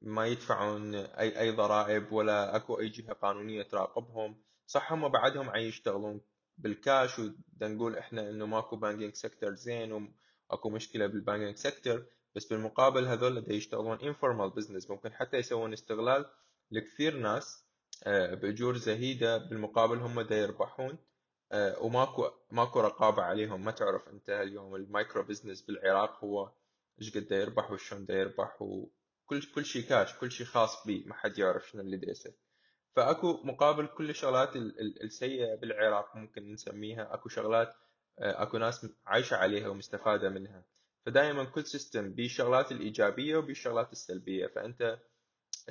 ما 0.02 0.28
يدفعون 0.28 0.96
أي 0.96 1.40
أي 1.40 1.52
ضرائب 1.52 2.12
ولا 2.12 2.56
أكو 2.56 2.80
أي 2.80 2.90
جهة 2.90 3.14
قانونية 3.14 3.64
تراقبهم. 3.64 4.44
صح 4.68 4.94
هم 4.94 5.08
بعدهم 5.08 5.50
عم 5.50 5.60
يشتغلون 5.60 6.22
بالكاش 6.58 7.20
ودا 7.20 7.68
نقول 7.68 7.98
إحنا 7.98 8.30
إنه 8.30 8.46
ماكو 8.46 8.76
banking 8.76 9.14
sector 9.14 9.56
زين 9.56 10.14
اكو 10.52 10.70
مشكلة 10.70 11.08
بال 11.08 11.18
banking 11.18 11.56
sector 11.56 12.06
بس 12.36 12.46
بالمقابل 12.46 13.06
هذول 13.08 13.42
دا 13.42 13.54
يشتغلون 13.54 14.00
informal 14.00 14.50
business 14.50 14.90
ممكن 14.90 15.14
حتى 15.14 15.38
يسوون 15.38 15.74
استغلال 15.74 16.26
لكثير 16.72 17.18
ناس 17.18 17.68
آه، 18.04 18.34
بأجور 18.34 18.78
زهيدة 18.78 19.38
بالمقابل 19.38 19.98
هم 19.98 20.22
دا 20.22 20.36
يربحون. 20.38 20.98
وماكو 21.54 22.30
ماكو 22.52 22.80
رقابة 22.80 23.24
عليهم. 23.24 23.66
ما 23.66 23.72
تعرف 23.72 24.08
أنت 24.08 24.30
اليوم 24.30 24.76
ال 24.76 24.84
micro 24.84 25.24
business 25.24 25.62
بالعراق 25.62 26.24
هو 26.24 26.52
إيش 27.02 27.18
قد 27.18 27.32
يربح 27.32 27.72
وشلون 27.72 28.06
دا 28.06 28.14
يربح 28.14 28.62
وكل 28.62 29.42
كل 29.56 29.66
شيء 29.66 29.82
كاش 29.90 30.18
كل 30.18 30.32
شيء 30.32 30.46
خاص 30.46 30.88
به 30.88 31.04
ما 31.06 31.14
حد 31.14 31.38
يعرف 31.40 31.70
شنو 31.70 31.82
اللي 31.82 32.12
يصير. 32.12 32.34
فأكو 32.96 33.34
مقابل 33.44 33.88
كل 33.88 34.10
الشغلات 34.10 34.56
السيئة 35.04 35.56
بالعراق 35.56 36.16
ممكن 36.16 36.52
نسميها. 36.54 37.14
أكو 37.14 37.30
شغلات 37.30 37.74
آه، 38.20 38.44
أكو 38.44 38.58
ناس 38.58 38.88
عايشة 39.06 39.36
عليها 39.36 39.68
ومستفادة 39.68 40.30
منها. 40.30 40.64
فدائما 41.06 41.44
كل 41.44 41.66
سيستم 41.66 42.14
بيه 42.14 42.26
الشغلات 42.26 42.72
الإيجابية 42.72 43.38
وبيه 43.38 43.52
الشغلات 43.52 43.92
السلبية. 43.92 44.48
فأنت 44.48 45.00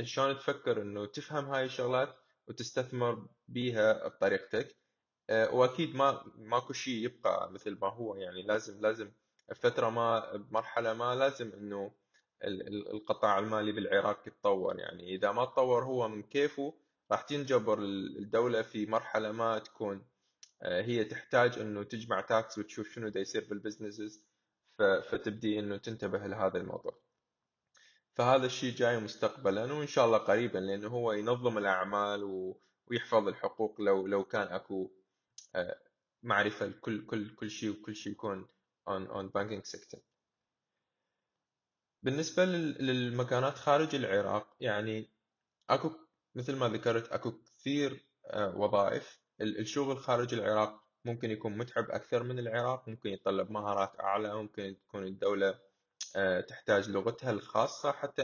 شلون 0.03 0.39
تفكر 0.39 0.83
إنه 0.83 1.07
تفهم 1.07 1.45
هاي 1.45 1.65
الشغلات 1.65 2.17
وتستثمر 2.49 3.29
بيها 3.49 4.09
بطريقتك؟ 4.09 4.67
آه، 4.67 4.86
وأكيد 5.31 5.95
ما 5.97 6.25
ماكو 6.39 6.73
شيء 6.73 7.05
يبقى 7.05 7.51
مثل 7.53 7.79
ما 7.83 7.89
هو. 7.89 8.15
يعني 8.15 8.43
لازم 8.43 8.81
لازم 8.81 9.13
فتره 9.57 9.91
ما 9.91 10.37
بمرحله 10.37 10.95
ما 10.95 11.15
لازم 11.15 11.53
إنه 11.53 11.93
القطاع 12.93 13.39
المالي 13.39 13.73
بالعراق 13.73 14.29
يتطور. 14.29 14.79
يعني 14.79 15.15
إذا 15.15 15.33
ما 15.33 15.45
تطور 15.45 15.85
هو 15.85 16.09
من 16.09 16.23
كيفه 16.23 16.75
راح 17.11 17.23
تنجبر 17.23 17.79
الدولة 18.19 18.63
في 18.63 18.87
مرحلة 18.87 19.33
ما 19.33 19.59
تكون 19.59 20.07
آه، 20.63 20.83
هي 20.83 21.05
تحتاج 21.05 21.59
إنه 21.59 21.83
تجمع 21.83 22.21
tax 22.21 22.59
وتشوف 22.59 22.89
شنو 22.93 23.09
دا 23.09 23.21
يصير 23.21 23.45
بال 23.51 23.63
businesses 23.63 24.25
فتبدي 24.79 25.59
إنه 25.59 25.77
تنتبه 25.77 26.27
لهذا 26.27 26.59
الموضوع. 26.59 26.99
فهذا 28.15 28.47
الشيء 28.47 28.75
جاي 28.75 29.01
مستقبلا 29.01 29.73
وإن 29.73 29.87
شاء 29.87 30.07
الله 30.07 30.19
قريبا 30.19 30.59
لأنه 30.59 30.89
هو 30.89 31.13
ينظم 31.13 31.59
الأعمال 31.59 32.55
ويحفظ 32.87 33.29
الحقوق 33.29 33.81
لو 33.81 34.07
لو 34.07 34.25
كان 34.25 34.47
أكو 34.47 34.91
آه، 35.57 35.79
معرفة 36.23 36.67
لكل 36.67 37.07
كل 37.07 37.35
كل 37.35 37.51
شيء 37.51 37.71
وكل 37.71 37.97
شيء 37.97 38.13
يكون 38.13 38.47
on 38.91 39.09
on 39.09 39.31
banking 39.31 39.71
sector 39.77 39.99
بالنسبة 42.03 42.45
للمكانات 42.45 43.55
خارج 43.55 43.95
العراق 43.95 44.57
يعني 44.61 45.11
أكو 45.71 45.91
مثل 46.35 46.57
ما 46.57 46.69
ذكرت 46.69 47.09
أكو 47.09 47.33
كثير 47.43 48.07
آه، 48.27 48.57
وظائف. 48.57 49.21
الشغل 49.41 49.99
خارج 49.99 50.35
العراق 50.35 50.85
ممكن 51.05 51.31
يكون 51.31 51.59
متعب 51.59 51.91
أكثر 51.91 52.23
من 52.23 52.39
العراق 52.39 52.89
ممكن 52.89 53.11
يتطلب 53.11 53.51
مهارات 53.51 54.01
أعلى 54.01 54.35
ممكن 54.35 54.77
تكون 54.89 55.05
الدولة 55.07 55.59
آه، 56.17 56.41
تحتاج 56.41 56.91
لغتها 56.91 57.31
الخاصة 57.31 57.93
حتى 57.93 58.23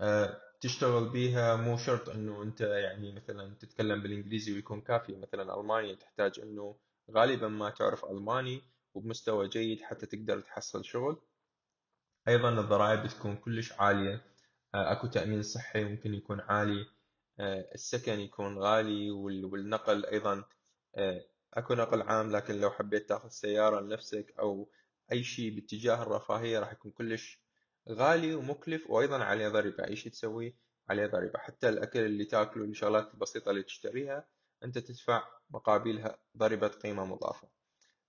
آه، 0.00 0.40
تشتغل 0.64 1.08
بيها 1.08 1.56
مو 1.56 1.76
شرط 1.76 2.08
أنه 2.08 2.42
أنت 2.42 2.60
يعني 2.60 3.12
مثلا 3.12 3.54
تتكلم 3.54 4.02
بالإنجليزي 4.02 4.52
ويكون 4.52 4.80
كافي. 4.80 5.16
مثلا 5.16 5.60
ألمانيا 5.60 5.94
تحتاج 5.94 6.40
أنه 6.40 6.76
غالبا 7.10 7.48
ما 7.48 7.70
تعرف 7.70 8.04
ألماني 8.04 8.62
وبمستوى 8.94 9.48
جيد 9.48 9.82
حتى 9.82 10.06
تقدر 10.06 10.40
تحصل 10.40 10.84
شغل. 10.84 11.20
أيضا 12.28 12.60
الضرائب 12.60 13.06
تكون 13.06 13.36
كلش 13.36 13.72
عالية. 13.72 14.14
آه، 14.74 14.92
أكو 14.92 15.06
تأمين 15.06 15.42
صحي 15.42 15.84
ممكن 15.84 16.14
يكون 16.14 16.40
عالي. 16.40 16.86
السكن 17.74 18.20
يكون 18.20 18.58
غالي 18.58 19.10
والنقل 19.10 20.06
أيضا. 20.06 20.44
أكو 21.54 21.74
نقل 21.74 22.02
عام 22.02 22.36
لكن 22.36 22.60
لو 22.60 22.70
حبيت 22.70 23.08
تأخذ 23.08 23.28
سيارة 23.28 23.80
لنفسك 23.80 24.34
أو 24.38 24.68
أي 25.12 25.24
شيء 25.24 25.54
باتجاه 25.54 26.02
الرفاهية 26.02 26.58
راح 26.58 26.72
يكون 26.72 26.90
كلش 26.90 27.43
غالي 27.88 28.34
ومكلف 28.34 28.90
وأيضا 28.90 29.24
عليه 29.24 29.48
ضريبة 29.48 29.84
اي 29.86 29.96
شيء 29.96 30.12
تسويه 30.12 30.54
عليه 30.88 31.06
ضريبة 31.06 31.38
حتى 31.38 31.68
الأكل 31.68 32.00
اللي 32.00 32.24
تأكله 32.24 32.64
الشغلات 32.64 33.14
البسيطة 33.14 33.50
اللي 33.50 33.62
تشتريها 33.62 34.28
أنت 34.64 34.78
تدفع 34.78 35.22
مقابلها 35.50 36.18
ضريبة 36.36 36.68
قيمة 36.68 37.04
مضافة. 37.04 37.48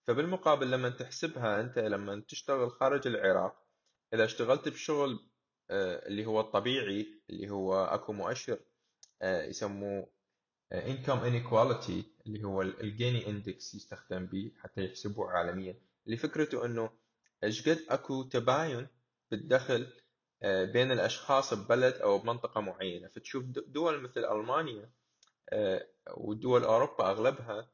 فبالمقابل 0.04 0.72
لما 0.72 0.90
تحسبها 0.90 1.62
أنت 1.62 1.80
لما 1.80 2.24
تشتغل 2.28 2.72
خارج 2.72 3.08
العراق 3.08 3.66
إذا 4.14 4.26
اشتغلت 4.26 4.70
بشغل 4.70 5.30
آه، 5.70 6.08
اللي 6.08 6.26
هو 6.26 6.40
الطبيعي 6.40 7.08
اللي 7.30 7.50
هو 7.50 7.86
أكو 7.86 8.14
مؤشر 8.14 8.60
آه، 9.22 9.44
يسموه 9.44 10.08
income 10.74 11.22
inequality 11.22 12.04
اللي 12.28 12.44
هو 12.44 12.62
الجيني 12.62 13.28
اندكس 13.28 13.76
يستخدم 13.76 14.26
به 14.26 14.52
حتى 14.60 14.86
يحسبوه 14.86 15.32
عالميا. 15.32 15.80
اللي 16.06 16.18
فكرته 16.18 16.66
إنه 16.66 16.90
إيش 17.44 17.70
قد 17.70 17.80
أكو 17.90 18.24
تباين 18.24 18.88
بالدخل 19.32 19.88
آه، 20.44 20.66
بين 20.66 20.92
الأشخاص 20.92 21.54
ببلد 21.54 21.94
أو 21.94 22.18
بمنطقة 22.18 22.62
معينة. 22.62 23.08
فتشوف 23.08 23.44
دول 23.46 24.02
مثل 24.02 24.26
ألمانيا 24.26 24.90
آه، 25.50 25.88
ودول 26.18 26.64
أوروبا 26.64 27.12
أغلبها 27.12 27.70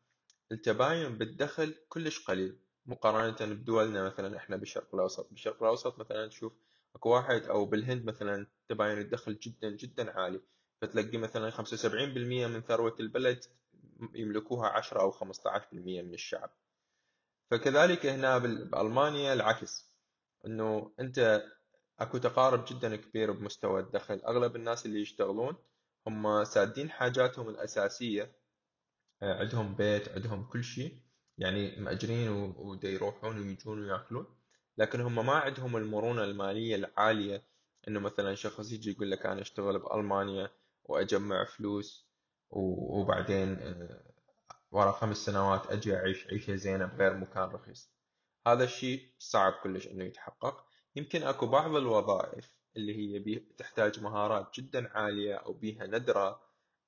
التباين 0.52 1.18
بالدخل 1.18 1.76
كلش 1.90 2.26
قليل. 2.26 2.58
مقارنة 2.86 3.54
بدولنا 3.56 4.04
مثلا 4.04 4.38
إحنا 4.38 4.56
بالشرق 4.56 4.96
الأوسط. 4.96 5.30
بالشرق 5.30 5.64
الأوسط 5.64 6.00
مثلا 6.00 6.28
تشوف 6.28 6.54
أكو 6.96 7.10
واحد 7.10 7.42
أو 7.44 7.66
بالهند 7.66 8.06
مثلا 8.06 8.48
تباين 8.70 8.98
الدخل 8.98 9.40
جدا 9.40 9.70
جدا 9.70 10.12
عالي. 10.12 10.42
فتلاقي 10.82 11.18
مثلا 11.18 11.50
75% 11.50 12.48
من 12.48 12.62
ثروة 12.62 12.96
البلد 13.00 13.46
يملكوها 14.16 14.70
10 14.70 15.02
أو 15.02 15.12
15% 15.12 15.74
من 15.74 16.14
الشعب. 16.14 16.50
فكذلك 17.52 18.06
هنا 18.06 18.38
بألمانيا 18.38 19.34
العكس. 19.34 19.91
إنه 20.46 20.92
أنت 21.00 21.44
أكو 22.00 22.18
تقارب 22.18 22.66
جدا 22.66 22.96
كبير 22.96 23.32
بمستوى 23.32 23.80
الدخل. 23.82 24.22
أغلب 24.28 24.56
الناس 24.56 24.86
اللي 24.86 25.02
يشتغلون 25.02 25.56
هم 26.08 26.44
سادين 26.44 26.90
حاجاتهم 26.90 27.50
الأساسية 27.50 28.32
آه، 29.24 29.40
عندهم 29.40 29.76
بيت 29.76 30.10
عندهم 30.10 30.44
كل 30.44 30.64
شيء 30.64 31.00
يعني 31.38 31.76
مأجرين 31.80 32.30
ودا 32.58 32.90
يروحون 32.90 33.38
ويجون 33.40 33.80
ويأكلون. 33.80 34.26
لكن 34.78 35.02
هم 35.02 35.26
ما 35.26 35.34
عندهم 35.34 35.78
المرونة 35.78 36.24
المالية 36.24 36.76
العالية 36.76 37.44
إنه 37.88 38.00
مثلا 38.00 38.36
شخص 38.36 38.72
يجي 38.72 38.92
يقول 38.92 39.12
لك 39.12 39.26
أنا 39.26 39.42
أشتغل 39.42 39.80
بألمانيا 39.80 40.50
وأجمع 40.84 41.46
فلوس 41.46 42.08
وبعدين 42.50 43.60
آه، 43.62 44.12
ورا 44.72 44.92
خمس 44.92 45.18
سنوات 45.18 45.72
أجي 45.72 45.96
أعيش 45.96 46.28
عيشة 46.28 46.56
زينة 46.56 46.86
بغير 46.86 47.18
مكان 47.18 47.44
رخيص. 47.50 47.92
هذا 48.48 48.64
الشيء 48.64 49.14
صعب 49.20 49.54
كلش 49.64 49.88
إنه 49.88 50.04
يتحقق. 50.04 50.66
يمكن 50.96 51.24
أكو 51.24 51.48
بعض 51.48 51.76
الوظائف 51.76 52.62
اللي 52.78 52.96
هي 52.96 53.40
تحتاج 53.58 54.00
مهارات 54.00 54.60
جدا 54.60 54.90
عالية 54.98 55.36
أو 55.36 55.54
بيها 55.54 55.88
ندرة 55.88 56.42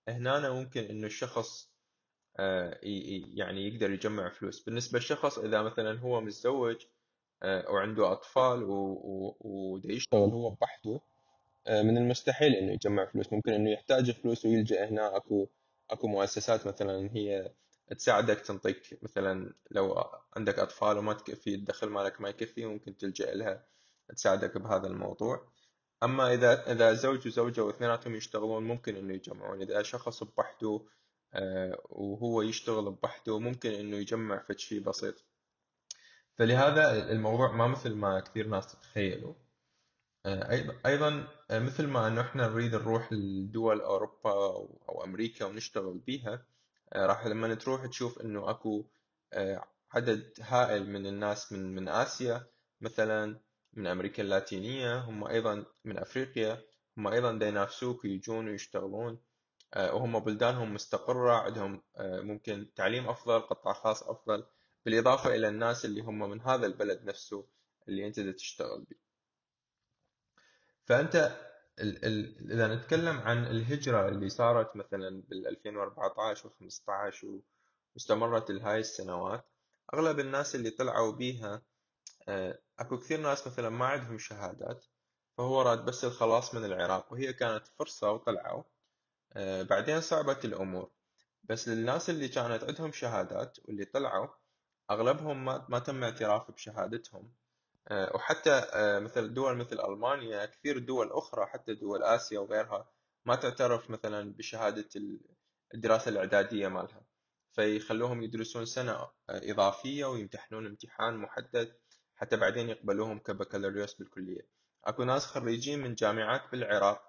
هنا 0.08 0.52
ممكن 0.52 0.84
إنه 0.84 1.08
الشخص 1.08 1.74
آه، 2.40 2.80
يعني 2.84 3.68
يقدر 3.68 3.92
يجمع 3.92 4.30
فلوس. 4.30 4.64
بالنسبة 4.64 5.00
للشخص 5.00 5.40
إذا 5.40 5.62
مثلا 5.62 6.00
هو 6.00 6.22
متزوج 6.22 6.86
آه، 7.44 7.72
وعنده 7.72 8.12
أطفال 8.12 8.64
وده 9.40 9.94
يشتغل 9.94 10.30
هو 10.32 10.50
بحده 10.50 11.02
آه، 11.68 11.82
من 11.82 11.98
المستحيل 11.98 12.54
إنه 12.56 12.72
يجمع 12.74 13.06
فلوس. 13.06 13.34
ممكن 13.34 13.54
إنه 13.54 13.72
يحتاج 13.72 14.12
فلوس 14.12 14.46
ويلجأ 14.46 14.90
هنا. 14.90 15.18
أكو 15.18 15.48
أكو 15.92 16.08
مؤسسات 16.08 16.68
مثلا 16.68 17.10
هي 17.14 17.52
تساعدك 17.94 18.40
تنطيك 18.40 19.00
مثلا 19.04 19.54
لو 19.72 20.04
عندك 20.36 20.60
أطفال 20.60 20.98
وما 20.98 21.14
تكفي 21.14 21.56
الدخل 21.56 21.90
مالك 21.90 22.22
ما 22.22 22.30
يكفي 22.30 22.66
ممكن 22.66 22.98
تلجأ 22.98 23.34
لها 23.34 23.66
تساعدك 24.16 24.58
بهذا 24.58 24.88
الموضوع. 24.88 25.52
أما 26.04 26.34
إذا 26.34 26.72
إذا 26.72 26.94
زوج 26.94 27.28
وزوجة 27.28 27.64
واثنيناتهم 27.64 28.16
يشتغلون 28.16 28.64
ممكن 28.64 28.96
إنه 28.96 29.14
يجمعون. 29.14 29.62
إذا 29.62 29.82
شخص 29.82 30.24
بوحده 30.24 30.86
آه، 31.34 31.82
وهو 31.90 32.42
يشتغل 32.42 32.92
بوحده 32.92 33.40
ممكن 33.40 33.72
إنه 33.72 33.98
يجمع 33.98 34.40
فد 34.40 34.60
شيء 34.60 34.80
بسيط. 34.82 35.26
فلهذا 36.36 37.12
الموضوع 37.12 37.52
ما 37.52 37.68
مثل 37.68 37.96
ما 37.96 38.20
كثير 38.20 38.48
ناس 38.48 38.68
تتخيلوا. 38.68 39.34
آه، 40.26 40.76
أيضا 40.86 41.28
آه، 41.52 41.60
مثل 41.60 41.88
ما 41.88 42.08
إنه 42.08 42.22
إحنا 42.22 42.48
نريد 42.48 42.76
نروح 42.76 43.14
لدول 43.14 43.82
أوروبا 43.82 44.32
أو 44.90 45.04
أمريكا 45.04 45.46
ونشتغل 45.46 45.98
بيها 45.98 46.46
راح 46.96 47.28
لما 47.28 47.56
تروح 47.56 47.86
تشوف 47.86 48.22
إنه 48.22 48.50
أكو 48.50 48.86
عدد 49.92 50.34
هائل 50.42 50.90
من 50.90 51.06
الناس 51.06 51.52
من 51.52 51.76
من 51.76 51.90
آسيا 51.90 52.48
مثلا 52.82 53.40
من 53.74 53.88
أمريكا 53.88 54.24
اللاتينية 54.24 55.00
هم 55.00 55.28
أيضا 55.28 55.66
من 55.86 55.98
أفريقيا 55.98 56.62
هم 56.98 57.08
أيضا 57.08 57.32
دا 57.38 57.48
ينافسوك 57.48 58.04
ويجون 58.04 58.48
ويشتغلون 58.48 59.20
آه، 59.74 59.96
وهم 59.96 60.20
بلدانهم 60.20 60.74
مستقرة 60.74 61.34
عندهم 61.34 61.82
آه، 61.98 62.22
ممكن 62.22 62.74
تعليم 62.76 63.10
أفضل 63.10 63.40
قطاع 63.40 63.74
خاص 63.74 64.04
أفضل 64.04 64.46
بالإضافة 64.86 65.36
إلى 65.36 65.48
الناس 65.48 65.86
اللي 65.86 66.02
هم 66.02 66.20
من 66.20 66.42
هذا 66.42 66.66
البلد 66.66 67.04
نفسه 67.04 67.48
اللي 67.88 68.10
دا 68.10 68.32
تشتغل 68.32 68.86
به 68.90 68.96
فأنت 70.86 71.38
ال 71.80 72.52
إذا 72.52 72.76
نتكلم 72.76 73.18
عن 73.18 73.46
الهجرة 73.46 74.08
اللي 74.10 74.30
صارت 74.30 74.76
مثلا 74.76 75.24
بال 75.30 75.48
2014 75.48 76.48
و 76.48 76.52
15 76.60 77.40
واستمرت 77.96 78.52
لهاي 78.52 78.80
السنوات 78.80 79.46
أغلب 79.94 80.20
الناس 80.20 80.56
اللي 80.56 80.70
طلعوا 80.70 81.12
بيها 81.12 81.62
آه، 82.28 82.60
أكو 82.80 82.98
كثير 83.00 83.20
ناس 83.22 83.48
مثلا 83.48 83.70
ما 83.70 83.86
عندهم 83.86 84.18
شهادات 84.18 84.86
فهو 85.38 85.62
راد 85.62 85.86
بس 85.86 86.06
الخلاص 86.06 86.56
من 86.56 86.66
العراق 86.66 87.14
وهي 87.14 87.34
كانت 87.34 87.68
فرصة 87.68 88.12
وطلعوا. 88.12 88.64
آه، 89.34 89.64
بعدين 89.64 90.02
صعبت 90.02 90.46
الأمور. 90.46 90.92
بس 91.44 91.68
للناس 91.70 92.10
اللي 92.10 92.28
كانت 92.28 92.64
عندهم 92.64 92.92
شهادات 92.92 93.58
واللي 93.66 93.86
طلعوا 93.86 94.28
أغلبهم 94.92 95.46
ما, 95.46 95.66
ما 95.70 95.80
تم 95.80 96.04
اعتراف 96.04 96.52
بشهادتهم. 96.52 97.34
وحتى 97.92 98.68
مثل 99.02 99.34
دول 99.34 99.58
مثل 99.58 99.80
ألمانيا 99.80 100.46
كثير 100.46 100.80
دول 100.80 101.12
أخرى 101.12 101.46
حتى 101.46 101.74
دول 101.74 102.04
آسيا 102.04 102.40
وغيرها 102.40 102.92
ما 103.26 103.36
تعترف 103.36 103.90
مثلا 103.90 104.34
بشهادة 104.34 104.90
الدراسة 105.74 106.10
الإعدادية 106.10 106.68
مالها. 106.68 107.06
فيخلوهم 107.52 108.24
يدرسون 108.24 108.66
سنة 108.66 109.10
إضافية 109.30 110.06
ويمتحنون 110.06 110.66
امتحان 110.66 111.18
محدد 111.18 111.76
حتى 112.16 112.38
بعدين 112.38 112.70
يقبلوهم 112.70 113.20
كبكالوريوس 113.20 113.94
بالكلية. 113.94 114.48
أكو 114.86 115.04
ناس 115.04 115.26
خريجين 115.26 115.80
من 115.80 115.96
جامعات 115.96 116.42
بالعراق 116.52 117.02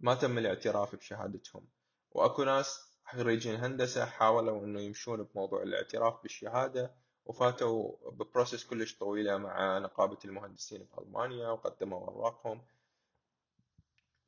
ما 0.00 0.14
تم 0.14 0.38
الاعتراف 0.38 0.94
بشهادتهم. 0.94 1.68
وأكو 2.10 2.44
ناس 2.44 2.90
خريجين 3.04 3.54
هندسة 3.54 4.04
حاولوا 4.04 4.64
إنه 4.64 4.80
يمشون 4.80 5.22
بموضوع 5.22 5.62
الاعتراف 5.62 6.22
بالشهادة 6.22 6.94
وفاتوا 7.24 8.10
ببروسس 8.10 8.64
كلش 8.64 8.98
طويلة 8.98 9.36
مع 9.36 9.78
نقابة 9.78 10.18
المهندسين 10.24 10.86
بألمانيا 10.96 11.48
وقدموا 11.48 12.08
أوراقهم. 12.08 12.62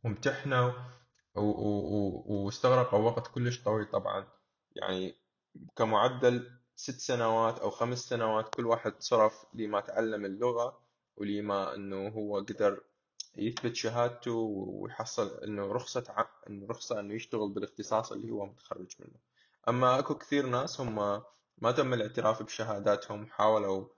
وامتحنوا 0.05 0.73
واستغرقوا 1.35 2.99
وقت 2.99 3.27
كلش 3.27 3.63
طويل 3.63 3.91
طبعا. 3.91 4.27
يعني 4.77 5.15
كمعدل 5.77 6.51
ست 6.77 7.01
سنوات 7.01 7.59
أو 7.59 7.71
خمس 7.71 7.99
سنوات 7.99 8.55
كل 8.55 8.67
واحد 8.67 8.95
صرف 8.99 9.45
لما 9.55 9.81
تعلم 9.81 10.25
اللغة 10.25 10.81
ولما 11.17 11.75
إنه 11.75 12.09
هو 12.09 12.39
قدر 12.39 12.81
يثبت 13.37 13.77
شهادته 13.77 14.33
ويحصل 14.33 15.41
إنه 15.45 15.73
رخصة 15.73 16.05
ع... 16.09 16.25
إنه 16.49 16.67
رخصة 16.67 17.01
إنه 17.01 17.15
يشتغل 17.15 17.49
بالاختصاص 17.49 18.13
اللي 18.13 18.31
هو 18.31 18.47
متخرج 18.47 18.95
منه. 19.01 19.19
أما 19.69 19.99
أكو 19.99 20.15
كثير 20.15 20.47
ناس 20.47 20.81
هم 20.81 21.23
ما 21.59 21.73
تم 21.73 21.95
الاعتراف 21.95 22.43
بشهاداتهم 22.43 23.27
حاولوا 23.27 23.89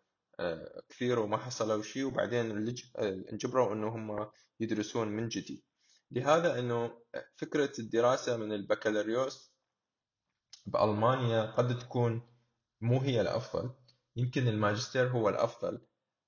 آه، 0.40 0.82
كثير 0.88 1.18
وما 1.18 1.36
حصلوا 1.36 1.82
شيء 1.82 2.04
وبعدين 2.04 2.68
آه، 2.96 3.24
انجبروا 3.32 3.72
إنه 3.74 3.88
هم 3.88 4.30
يدرسون 4.60 5.08
من 5.08 5.28
جديد. 5.28 5.62
لهذا 6.10 6.58
إنه 6.58 7.02
فكرة 7.36 7.72
الدراسة 7.78 8.36
من 8.36 8.52
البكالوريوس 8.52 9.52
بألمانيا 10.66 11.42
قد 11.46 11.78
تكون 11.78 12.22
مو 12.80 13.00
هي 13.00 13.20
الأفضل. 13.20 13.70
يمكن 14.16 14.48
الماجستير 14.48 15.08
هو 15.08 15.28
الأفضل 15.28 15.80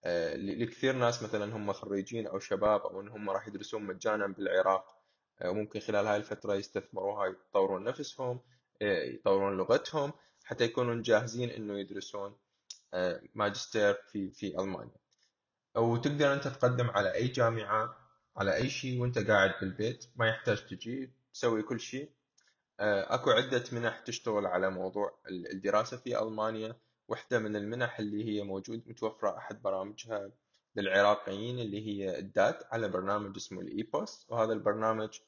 آه، 0.04 0.36
لكثير 0.36 0.96
ناس 0.96 1.22
مثلا 1.22 1.56
هم 1.56 1.72
خريجين 1.72 2.26
أو 2.26 2.38
شباب 2.38 2.80
أو 2.80 3.00
إن 3.00 3.08
هم 3.08 3.30
راح 3.30 3.48
يدرسون 3.48 3.82
مجانا 3.82 4.26
بالعراق 4.26 4.96
آه، 5.42 5.50
ممكن 5.50 5.80
خلال 5.80 6.06
هاي 6.06 6.16
الفترة 6.16 6.54
يستثمروها 6.54 7.26
يطورون 7.26 7.84
نفسهم 7.84 8.40
يطورون 8.80 9.56
لغتهم. 9.56 10.12
حتى 10.46 10.64
يكونون 10.64 11.02
جاهزين 11.02 11.50
إنه 11.50 11.78
يدرسون 11.78 12.36
ماجستير 13.34 13.94
في 13.94 14.30
في 14.30 14.60
ألمانيا. 14.60 14.96
وتقدر 15.76 16.32
أنت 16.32 16.48
تقدم 16.48 16.90
على 16.90 17.14
أي 17.14 17.28
جامعة 17.28 17.96
على 18.36 18.54
أي 18.56 18.70
شيء 18.70 19.00
وأنت 19.00 19.18
قاعد 19.18 19.54
بالبيت 19.60 20.06
ما 20.16 20.28
يحتاج 20.28 20.66
تجي 20.66 21.10
تسوي 21.32 21.62
كل 21.62 21.80
شيء. 21.80 22.10
آه، 22.80 23.14
أكو 23.14 23.30
عدة 23.30 23.64
منح 23.72 23.98
تشتغل 24.00 24.46
على 24.46 24.70
موضوع 24.70 25.18
الدراسة 25.28 25.96
في 25.96 26.22
ألمانيا. 26.22 26.76
واحدة 27.08 27.38
من 27.38 27.56
المنح 27.56 27.98
اللي 27.98 28.24
هي 28.24 28.42
موجود 28.42 28.82
متوفرة 28.86 29.36
أحد 29.36 29.62
برامجها 29.62 30.30
للعراقيين 30.76 31.58
اللي 31.58 31.86
هي 31.86 32.18
الدات 32.18 32.62
على 32.72 32.88
برنامج 32.88 33.36
اسمه 33.36 33.60
الإيبوس. 33.60 34.26
وهذا 34.28 34.52
البرنامج 34.52 35.18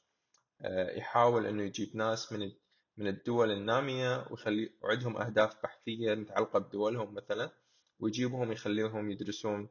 آه، 0.61 0.91
يحاول 0.97 1.45
إنه 1.45 1.63
يجيب 1.63 1.95
ناس 1.95 2.31
من 2.33 2.51
من 2.99 3.07
الدول 3.07 3.51
النامية 3.51 4.25
ويخلي 4.29 4.71
وعندهم 4.81 5.17
أهداف 5.17 5.63
بحثية 5.63 6.15
متعلقة 6.15 6.59
بدولهم 6.59 7.13
مثلا 7.13 7.51
ويجيبهم 7.99 8.51
يخليهم 8.51 9.11
يدرسون 9.11 9.69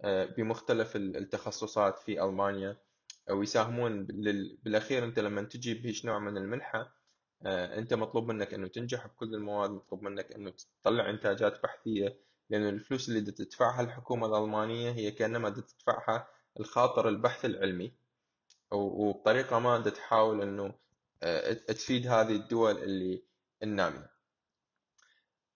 آه، 0.00 0.24
بمختلف 0.24 0.96
التخصصات 0.96 1.98
في 1.98 2.22
ألمانيا 2.24 2.76
ويساهمون 3.30 4.04
بالأخير 4.62 5.04
أنت 5.04 5.18
لما 5.18 5.42
تجي 5.42 5.74
بهيج 5.74 6.06
نوع 6.06 6.18
من 6.18 6.36
المنحة 6.36 6.94
آه، 7.42 7.78
أنت 7.78 7.94
مطلوب 7.94 8.28
منك 8.28 8.54
إنه 8.54 8.68
تنجح 8.68 9.06
بكل 9.06 9.34
المواد 9.34 9.70
مطلوب 9.70 10.02
منك 10.02 10.32
إنه 10.32 10.52
تطلع 10.82 11.10
إنتاجات 11.10 11.62
بحثية 11.62 12.16
لأن 12.50 12.68
الفلوس 12.68 13.08
اللي 13.08 13.20
تدفعها 13.20 13.80
الحكومة 13.80 14.26
الألمانية 14.26 14.90
هي 14.90 15.10
كأنما 15.10 15.50
تدفعها 15.50 16.28
الخاطر 16.60 17.08
البحث 17.08 17.44
العلمي. 17.44 17.92
وبطريقة 18.72 19.58
ما 19.58 19.80
تحاول 19.80 20.42
آه، 20.60 20.74
تفيد 21.68 22.06
هذه 22.06 22.36
الدول 22.36 22.78
اللي 22.78 23.24
النامية. 23.62 24.10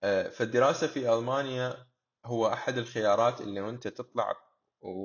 آه، 0.03 0.29
فالدراسة 0.29 0.87
في 0.87 1.15
ألمانيا 1.15 1.87
هو 2.25 2.47
أحد 2.47 2.79
الخيارات 2.79 3.41
اللي 3.41 3.69
أنت 3.69 3.89
تطلع 3.89 4.37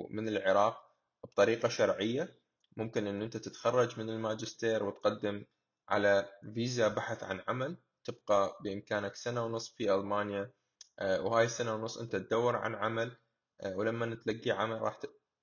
من 0.10 0.28
العراق 0.28 0.96
بطريقة 1.24 1.70
شرعية. 1.70 2.40
ممكن 2.78 3.08
إن 3.08 3.22
أنت 3.22 3.38
تتخرج 3.38 4.00
من 4.00 4.10
الماجستير 4.10 4.84
وتقدم 4.84 5.46
على 5.90 6.30
فيزا 6.54 6.88
بحث 6.88 7.24
عن 7.24 7.44
عمل. 7.48 7.78
تبقى 8.04 8.58
بإمكانك 8.64 9.16
سنة 9.16 9.46
ونص 9.46 9.70
في 9.70 9.94
ألمانيا. 9.96 10.52
آه، 11.00 11.22
وهاي 11.22 11.46
السنة 11.46 11.76
ونص 11.76 11.98
أنت 11.98 12.16
تدور 12.16 12.56
عن 12.56 12.76
عمل. 12.76 13.18
آه، 13.62 13.76
ولما 13.78 14.16
تلاقي 14.16 14.52
عمل 14.52 14.82
راح 14.82 15.00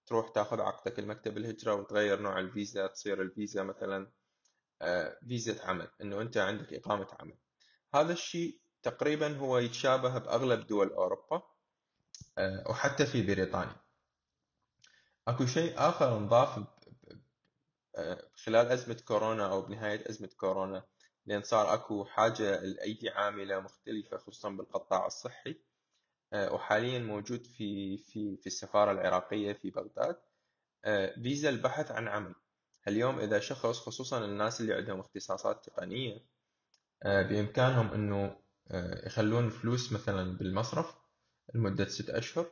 تروح 0.07 0.29
تاخذ 0.29 0.61
عقدك 0.61 0.98
المكتب 0.98 1.37
الهجرة 1.37 1.74
وتغير 1.74 2.20
نوع 2.20 2.38
الفيزا. 2.38 2.87
تصير 2.87 3.22
الفيزا 3.22 3.62
مثلا 3.62 4.07
آه، 4.07 4.23
فيزا 5.28 5.64
عمل 5.64 5.88
إنه 6.00 6.20
أنت 6.20 6.36
عندك 6.36 6.74
إقامة 6.74 7.08
عمل. 7.20 7.36
هذا 7.94 8.12
الشيء 8.12 8.60
تقريبا 8.82 9.36
هو 9.36 9.58
يتشابه 9.58 10.18
بأغلب 10.18 10.66
دول 10.66 10.88
أوروبا 10.92 11.42
وحتى 12.68 13.06
في 13.06 13.22
بريطانيا. 13.26 13.76
أكو 15.28 15.46
شيء 15.46 15.74
آخر 15.76 16.16
انضاف 16.16 16.58
خلال 18.34 18.66
أزمة 18.66 19.02
كورونا 19.04 19.52
أو 19.52 19.62
بنهاية 19.62 20.10
أزمة 20.10 20.30
كورونا 20.36 20.84
لأن 21.26 21.42
صار 21.42 21.74
أكو 21.74 22.04
حاجة 22.04 22.60
لأيدي 22.60 23.10
عاملة 23.10 23.60
مختلفة 23.60 24.16
خصوصا 24.16 24.48
بالقطاع 24.48 25.06
الصحي 25.06 25.56
آه، 26.32 26.52
وحاليا 26.54 26.98
موجود 26.98 27.46
في 27.46 27.98
في 27.98 28.36
في 28.36 28.46
السفارة 28.46 28.92
العراقية 28.92 29.52
في 29.52 29.70
بغداد. 29.70 30.16
آه، 30.84 31.14
فيزا 31.22 31.48
البحث 31.48 31.90
عن 31.90 32.08
عمل. 32.08 32.34
اليوم 32.88 33.20
إذا 33.20 33.40
شخص 33.40 33.78
خصوصا 33.78 34.24
الناس 34.24 34.60
اللي 34.60 34.74
عندهم 34.74 35.00
اختصاصات 35.00 35.64
تقنية 35.64 36.20
آه، 37.02 37.22
بإمكانهم 37.22 37.92
إنه 37.92 38.36
يخلون 39.06 39.50
فلوس 39.50 39.92
مثلا 39.92 40.36
بالمصرف 40.36 40.94
لمدة 41.54 41.88
ست 41.88 42.10
أشهر 42.10 42.50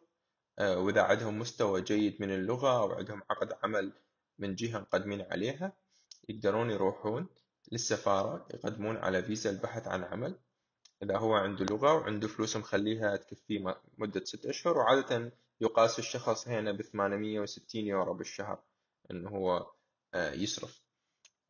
وإذا 0.61 1.03
عندهم 1.03 1.39
مستوى 1.39 1.83
جيد 1.83 2.23
من 2.23 2.31
اللغة 2.31 2.83
أو 2.83 2.93
عندهم 2.93 3.23
عقد 3.31 3.53
عمل 3.63 3.93
من 4.39 4.55
جهة 4.55 4.79
مقدمين 4.79 5.23
عليها 5.23 5.73
يقدرون 6.29 6.71
يروحون 6.71 7.27
للسفارة 7.73 8.49
يقدمون 8.55 8.97
على 8.97 9.23
فيزا 9.23 9.51
البحث 9.51 9.89
عن 9.89 10.05
عمل. 10.05 10.39
إذا 11.03 11.17
هو 11.17 11.35
عنده 11.35 11.65
لغة 11.65 11.95
وعنده 11.95 12.29
فلوس 12.29 12.57
مخليها 12.57 13.17
تكفيه 13.17 13.81
مدة 13.99 14.25
ست 14.25 14.47
أشهر 14.47 14.79
وعادة 14.79 15.33
يقاس 15.61 15.99
الشخص 15.99 16.49
هنا 16.49 16.73
بثمانمية 16.73 17.41
وستين 17.41 17.87
يورو 17.87 18.15
بالشهر 18.15 18.63
إنه 19.11 19.31
هو 19.31 19.57
آه، 19.57 19.75
يصرف. 20.15 20.83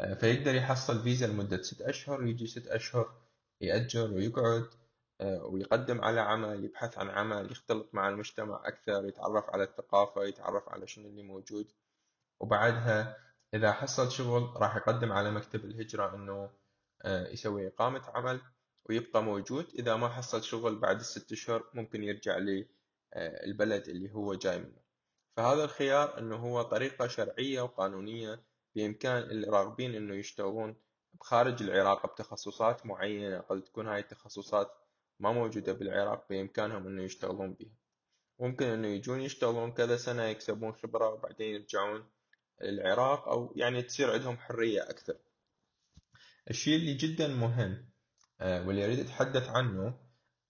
آه، 0.00 0.14
فيقدر 0.14 0.54
يحصل 0.54 1.02
فيزا 1.02 1.26
لمدة 1.26 1.62
ست 1.62 1.82
أشهر 1.82 2.20
ويجي 2.22 2.46
ست 2.46 2.66
أشهر 2.66 3.14
يأجر 3.60 4.12
ويقعد 4.14 4.66
آه، 5.20 5.44
ويقدم 5.44 6.00
على 6.00 6.20
عمل 6.20 6.64
يبحث 6.64 6.98
عن 6.98 7.10
عمل 7.10 7.52
يختلط 7.52 7.94
مع 7.94 8.08
المجتمع 8.08 8.62
أكثر 8.68 9.04
يتعرف 9.04 9.50
على 9.50 9.64
الثقافة 9.64 10.24
يتعرف 10.24 10.68
على 10.68 10.86
شنو 10.86 11.08
اللي 11.08 11.22
موجود. 11.22 11.72
وبعدها 12.40 13.16
إذا 13.54 13.72
حصل 13.72 14.12
شغل 14.12 14.42
راح 14.56 14.76
يقدم 14.76 15.12
على 15.12 15.30
مكتب 15.30 15.64
الهجرة 15.64 16.14
إنه 16.14 16.50
آه، 17.02 17.28
يسوي 17.28 17.68
إقامة 17.68 18.02
عمل 18.14 18.40
ويبقى 18.88 19.22
موجود. 19.22 19.66
إذا 19.74 19.96
ما 19.96 20.08
حصل 20.08 20.42
شغل 20.42 20.78
بعد 20.78 21.00
الست 21.00 21.32
أشهر 21.32 21.70
ممكن 21.74 22.02
يرجع 22.02 22.38
للبلد 22.38 23.88
آه، 23.88 23.92
اللي 23.92 24.12
هو 24.12 24.34
جاي 24.34 24.58
منه. 24.58 24.82
فهذا 25.36 25.64
الخيار 25.64 26.18
إنه 26.18 26.36
هو 26.36 26.62
طريقة 26.62 27.06
شرعية 27.06 27.60
وقانونية 27.62 28.51
بإمكان 28.74 29.22
اللي 29.22 29.46
راغبين 29.46 29.94
إنه 29.94 30.14
يشتغلون 30.14 30.76
بخارج 31.14 31.62
العراق 31.62 32.12
بتخصصات 32.12 32.86
معينة 32.86 33.38
قد 33.38 33.62
تكون 33.62 33.88
هاي 33.88 34.00
التخصصات 34.00 34.70
ما 35.20 35.32
موجودة 35.32 35.72
بالعراق 35.72 36.28
بإمكانهم 36.28 36.86
إنه 36.86 37.02
يشتغلون 37.02 37.52
بها. 37.52 37.72
ممكن 38.38 38.66
إنه 38.66 38.88
يجون 38.88 39.20
يشتغلون 39.20 39.72
كذا 39.72 39.96
سنة 39.96 40.22
يكسبون 40.22 40.72
خبرة 40.72 41.08
وبعدين 41.08 41.54
يرجعون 41.54 42.10
العراق 42.62 43.28
أو 43.28 43.52
يعني 43.56 43.82
تصير 43.82 44.12
عندهم 44.12 44.36
حرية 44.36 44.90
أكثر. 44.90 45.16
الشيء 46.50 46.76
اللي 46.76 46.94
جدا 46.94 47.28
مهم 47.28 47.92
آه، 48.40 48.66
واللي 48.66 48.84
أريد 48.84 48.98
أتحدث 49.00 49.48
عنه 49.48 49.98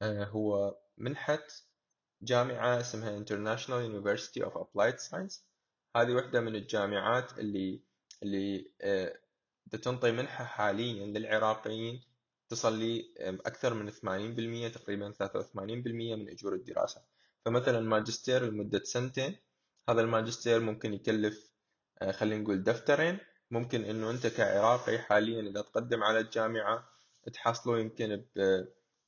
آه، 0.03 0.25
هو 0.25 0.79
منحة 0.99 1.47
جامعة 2.23 2.81
اسمها 2.81 3.25
International 3.25 3.83
University 3.91 4.43
of 4.47 4.53
Applied 4.53 4.99
Science. 5.11 5.41
هذه 5.97 6.13
واحدة 6.13 6.41
من 6.41 6.55
الجامعات 6.55 7.39
اللي 7.39 7.83
اللي 8.23 8.71
آه، 8.81 9.19
تنطي 9.83 10.13
منحة 10.13 10.45
حاليا 10.45 11.07
للعراقيين 11.07 12.03
تصل 12.49 12.79
لي 12.79 13.15
أكثر 13.21 13.75
من 13.75 13.91
80% 13.91 14.69
تقريبا 14.69 15.13
83% 15.13 16.17
من 16.17 16.29
أجور 16.29 16.55
الدراسة. 16.55 17.03
فمثلا 17.45 17.81
ماجستير 17.81 18.45
لمدة 18.45 18.85
سنتين 18.85 19.37
هذا 19.89 20.01
الماجستير 20.01 20.61
ممكن 20.61 20.95
يكلف 20.95 21.53
آه، 22.03 22.13
خلينا 22.13 22.43
نقول 22.43 22.63
دفترين. 22.63 23.19
ممكن 23.51 23.85
إنه 23.85 24.11
أنت 24.11 24.27
كعراقي 24.27 24.99
حاليا 24.99 25.41
إذا 25.51 25.63
تقدم 25.63 26.03
على 26.03 26.19
الجامعة 26.19 26.89
تحصله 27.33 27.79
يمكن 27.79 28.25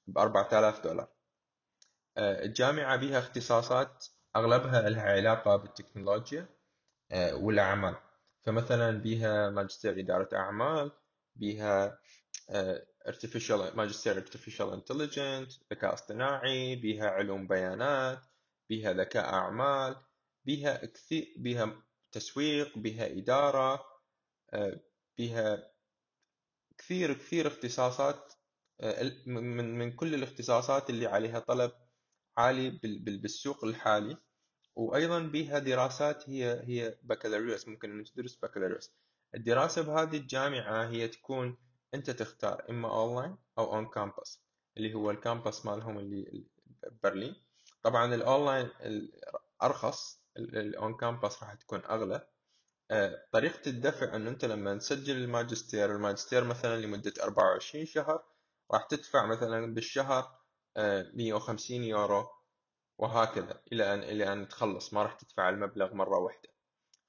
ب 0.06 0.18
4000 0.18 0.80
دولار. 0.80 1.08
آه، 2.16 2.44
الجامعة 2.44 2.96
بها 2.96 3.18
اختصاصات 3.18 4.06
أغلبها 4.36 4.88
لها 4.88 5.02
علاقة 5.02 5.56
بالتكنولوجيا 5.56 6.46
والاعمال 7.32 7.94
فمثلا 8.46 8.90
بها 8.90 9.50
ماجستير 9.50 10.00
إدارة 10.00 10.28
أعمال 10.36 10.92
بها 11.36 11.98
artificial 13.08 13.76
ماجستير 13.76 14.24
artificial 14.24 14.80
intelligence 14.80 15.62
ذكاء 15.72 15.94
اصطناعي 15.94 16.76
بها 16.76 17.06
علوم 17.06 17.46
بيانات 17.46 18.20
بها 18.70 18.92
ذكاء 18.92 19.24
أعمال 19.24 19.96
بها 20.46 20.86
كثير 20.86 21.34
بها 21.38 21.82
تسويق 22.12 22.78
بها 22.78 23.06
إدارة 23.06 23.84
آه، 24.52 24.80
بها 25.18 25.70
كثير 26.78 27.14
كثير 27.14 27.46
اختصاصات 27.46 28.32
آه، 28.80 29.12
من 29.26 29.78
من 29.78 29.92
كل 29.92 30.14
الاختصاصات 30.14 30.90
اللي 30.90 31.06
عليها 31.06 31.38
طلب 31.38 31.72
عالي 32.36 32.70
بالسوق 33.22 33.64
الحالي. 33.64 34.16
وأيضا 34.76 35.18
بها 35.18 35.58
دراسات 35.58 36.30
هي 36.30 36.62
هي 36.64 36.98
بكالوريوس 37.02 37.68
ممكن 37.68 38.04
تدرس 38.14 38.36
بكالوريوس. 38.36 38.90
الدراسة 39.34 39.82
بهذه 39.82 40.16
الجامعة 40.16 40.88
هي 40.88 41.08
تكون 41.08 41.56
أنت 41.94 42.10
تختار 42.10 42.64
إما 42.70 42.88
أونلاين 42.88 43.36
أو 43.58 43.74
on 43.74 43.86
campus 43.86 44.40
اللي 44.76 44.94
هو 44.94 45.10
ال 45.10 45.18
campus 45.18 45.66
مالهم 45.66 45.98
اللي 45.98 46.44
برلين. 47.02 47.36
طبعا 47.82 48.14
الأونلاين 48.14 48.70
أرخص 49.62 50.20
ال 50.36 50.56
on 50.56 50.96
campus 50.96 51.42
راح 51.42 51.54
تكون 51.54 51.82
أغلى. 51.84 52.26
آه، 52.90 53.26
طريقة 53.32 53.68
الدفع 53.68 54.16
انه 54.16 54.30
أنت 54.30 54.44
لما 54.44 54.76
تسجل 54.76 55.16
الماجستير 55.16 55.96
الماجستير 55.96 56.44
مثلا 56.44 56.80
لمدة 56.80 57.12
24 57.22 57.86
شهر 57.86 58.24
راح 58.72 58.82
تدفع 58.82 59.26
مثلا 59.26 59.74
بالشهر 59.74 60.38
150 60.76 61.82
آه، 61.82 61.86
يورو. 61.86 62.28
وهكذا 62.98 63.60
إلى 63.72 63.94
ان 63.94 64.02
إلى 64.02 64.32
أن 64.32 64.48
تخلص. 64.48 64.94
ما 64.94 65.02
راح 65.02 65.14
تدفع 65.14 65.48
المبلغ 65.48 65.94
مرة 65.94 66.18
واحدة. 66.18 66.48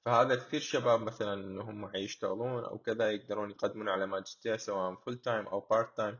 فهذا 0.04 0.34
كثير 0.34 0.60
شباب 0.60 1.00
مثلا 1.02 1.34
انهم 1.34 1.96
يشتغلون 1.96 2.64
أو 2.64 2.78
كذا 2.78 3.10
يقدرون 3.10 3.50
يقدمون 3.50 3.88
على 3.88 4.06
ماجستير 4.06 4.56
سواء 4.56 4.94
full 4.94 5.18
time 5.18 5.46
أو 5.46 5.60
part 5.60 5.96
time 5.96 6.18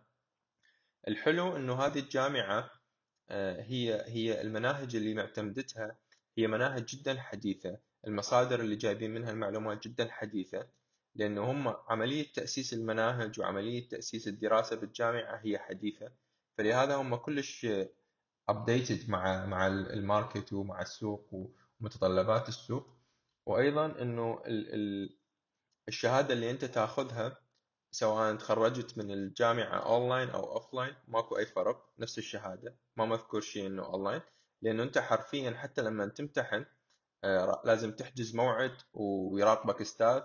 الحلو 1.09 1.57
إنه 1.57 1.75
هذه 1.75 1.99
الجامعة 1.99 2.71
آه، 3.31 3.63
هي 3.63 4.05
هي 4.07 4.41
المناهج 4.41 4.97
اللي 4.97 5.15
معتمدتها 5.15 5.99
هي 6.39 6.47
مناهج 6.47 6.85
جدا 6.85 7.21
حديثة. 7.21 7.79
المصادر 8.07 8.61
اللي 8.61 8.77
جايبين 8.77 9.15
منها 9.15 9.31
المعلومات 9.31 9.89
جدا 9.89 10.09
حديثة. 10.13 10.69
لأنه 11.15 11.51
هم 11.51 11.69
عملية 11.89 12.33
تأسيس 12.33 12.75
المناهج 12.75 13.41
وعملية 13.41 13.89
تأسيس 13.89 14.29
الدراسة 14.29 14.77
بالجامعة 14.77 15.41
هي 15.45 15.59
حديثة. 15.59 16.13
فلهذا 16.59 16.97
هم 16.97 17.17
كلش 17.17 17.67
updated 18.51 19.09
مع 19.09 19.47
مع 19.47 19.67
ال 19.67 19.79
market 19.79 20.53
ومع 20.53 20.81
السوق 20.83 21.51
ومتطلبات 21.81 22.49
السوق. 22.49 22.87
وأيضا 23.47 24.03
أنه 24.03 24.43
الشهادة 25.89 26.35
اللي 26.35 26.51
أنت 26.51 26.65
تأخذها 26.65 27.39
سواء 27.91 28.37
تخرجت 28.37 28.99
من 28.99 29.11
الجامعة 29.11 29.79
أونلاين 29.79 30.31
أو 30.31 30.53
offline 30.53 30.95
ماكو 31.09 31.39
أي 31.39 31.47
فرق 31.47 31.93
نفس 31.99 32.19
الشهادة 32.19 32.77
ما 32.97 33.05
مذكور 33.05 33.41
شيء 33.41 33.67
أنه 33.67 33.85
أونلاين. 33.85 34.21
لأنه 34.63 34.83
أنت 34.83 34.99
حرفيا 34.99 35.51
حتى 35.51 35.83
لما 35.83 36.07
تمتحن 36.07 36.67
آه، 37.25 37.63
لازم 37.65 37.93
تحجز 37.93 38.35
موعد 38.37 38.77
ويراقبك 38.95 39.81
أستاذ 39.81 40.23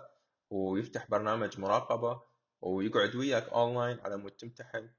ويفتح 0.50 1.10
برنامج 1.10 1.60
مراقبة 1.60 2.22
ويقعد 2.60 3.14
وياك 3.14 3.48
أونلاين 3.48 4.00
على 4.00 4.16
مود 4.16 4.32
تمتحن. 4.32 4.90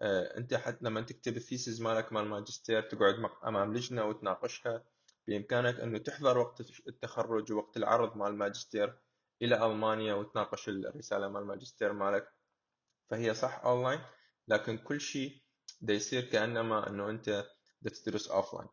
آه، 0.00 0.36
أنت 0.38 0.54
حتى 0.54 0.78
لما 0.84 1.00
تكتب 1.00 1.36
ال 1.36 1.43
thesis 1.43 1.82
مالك 1.82 2.12
مال 2.12 2.24
ماجستير 2.28 2.82
تقعد 2.82 3.14
أمام 3.44 3.74
لجنة 3.74 4.04
وتناقشها 4.04 4.84
بإمكانك 5.26 5.80
أنه 5.80 5.98
تحضر 5.98 6.38
وقت 6.38 6.60
التخرج 6.88 7.52
ووقت 7.52 7.76
العرض 7.76 8.16
مال 8.16 8.26
الماجستير 8.28 8.98
إلى 9.42 9.66
ألمانيا 9.66 10.14
وتناقش 10.14 10.68
الرسالة 10.68 11.28
مال 11.28 11.42
الماجستير 11.42 11.92
مالك. 11.92 12.28
فهي 13.10 13.34
صح 13.34 13.64
أونلاين 13.64 14.00
لكن 14.48 14.78
كل 14.78 15.00
شيء 15.00 15.42
دا 15.80 15.94
يصير 15.94 16.24
كأنما 16.24 16.88
أنه 16.88 17.10
أنت 17.10 17.46
تدرس 17.82 18.28
offline 18.28 18.68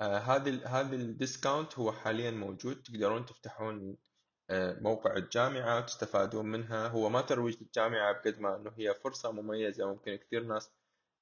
هذا 0.00 0.66
هذا 0.66 0.96
ال 0.96 1.05
discount 1.05 1.78
هو 1.78 1.92
حاليا 1.92 2.30
موجود 2.30 2.82
تقدرون 2.82 3.26
تفتحون 3.26 3.90
آه، 3.90 3.96
موقع 4.50 5.16
الجامعة 5.16 5.78
وتستفادون 5.78 6.46
منها. 6.46 6.88
هو 6.88 7.08
ما 7.08 7.20
ترويج 7.20 7.62
للجامعة 7.62 8.12
بقد 8.12 8.40
ما 8.40 8.56
أنه 8.56 8.72
هي 8.78 8.94
فرصة 8.94 9.32
مميزة 9.32 9.86
ممكن 9.86 10.16
كثير 10.16 10.44
ناس 10.44 10.70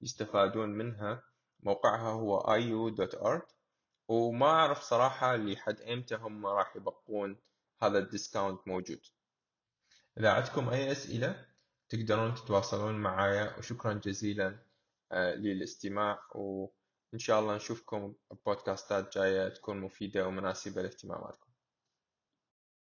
يستفادون 0.03 0.69
منها. 0.69 1.23
موقعها 1.61 2.11
هو 2.13 2.41
iu.art 2.41 3.55
وما 4.09 4.47
أعرف 4.47 4.83
صراحة 4.83 5.37
لحد 5.37 5.81
إمتى 5.81 6.15
هم 6.15 6.47
راح 6.47 6.77
يبقون 6.77 7.37
هذا 7.83 7.99
ال 7.99 8.06
discount 8.06 8.69
موجود. 8.69 9.01
إذا 10.19 10.31
عندكم 10.31 10.69
أي 10.69 10.93
أسئلة 10.93 11.47
تقدرون 11.89 12.35
تتواصلون 12.35 12.95
معايا. 12.95 13.59
وشكرا 13.59 13.93
جزيلا 13.93 14.59
آه، 15.13 15.35
للاستماع. 15.35 16.19
وإن 16.35 17.19
شاء 17.19 17.41
الله 17.41 17.57
نشوفكم 17.57 18.15
بودكاستات 18.47 19.19
جاية 19.19 19.49
تكون 19.49 19.81
مفيدة 19.81 20.27
ومناسبة 20.27 20.83
لاهتماماتكم. 20.83 21.44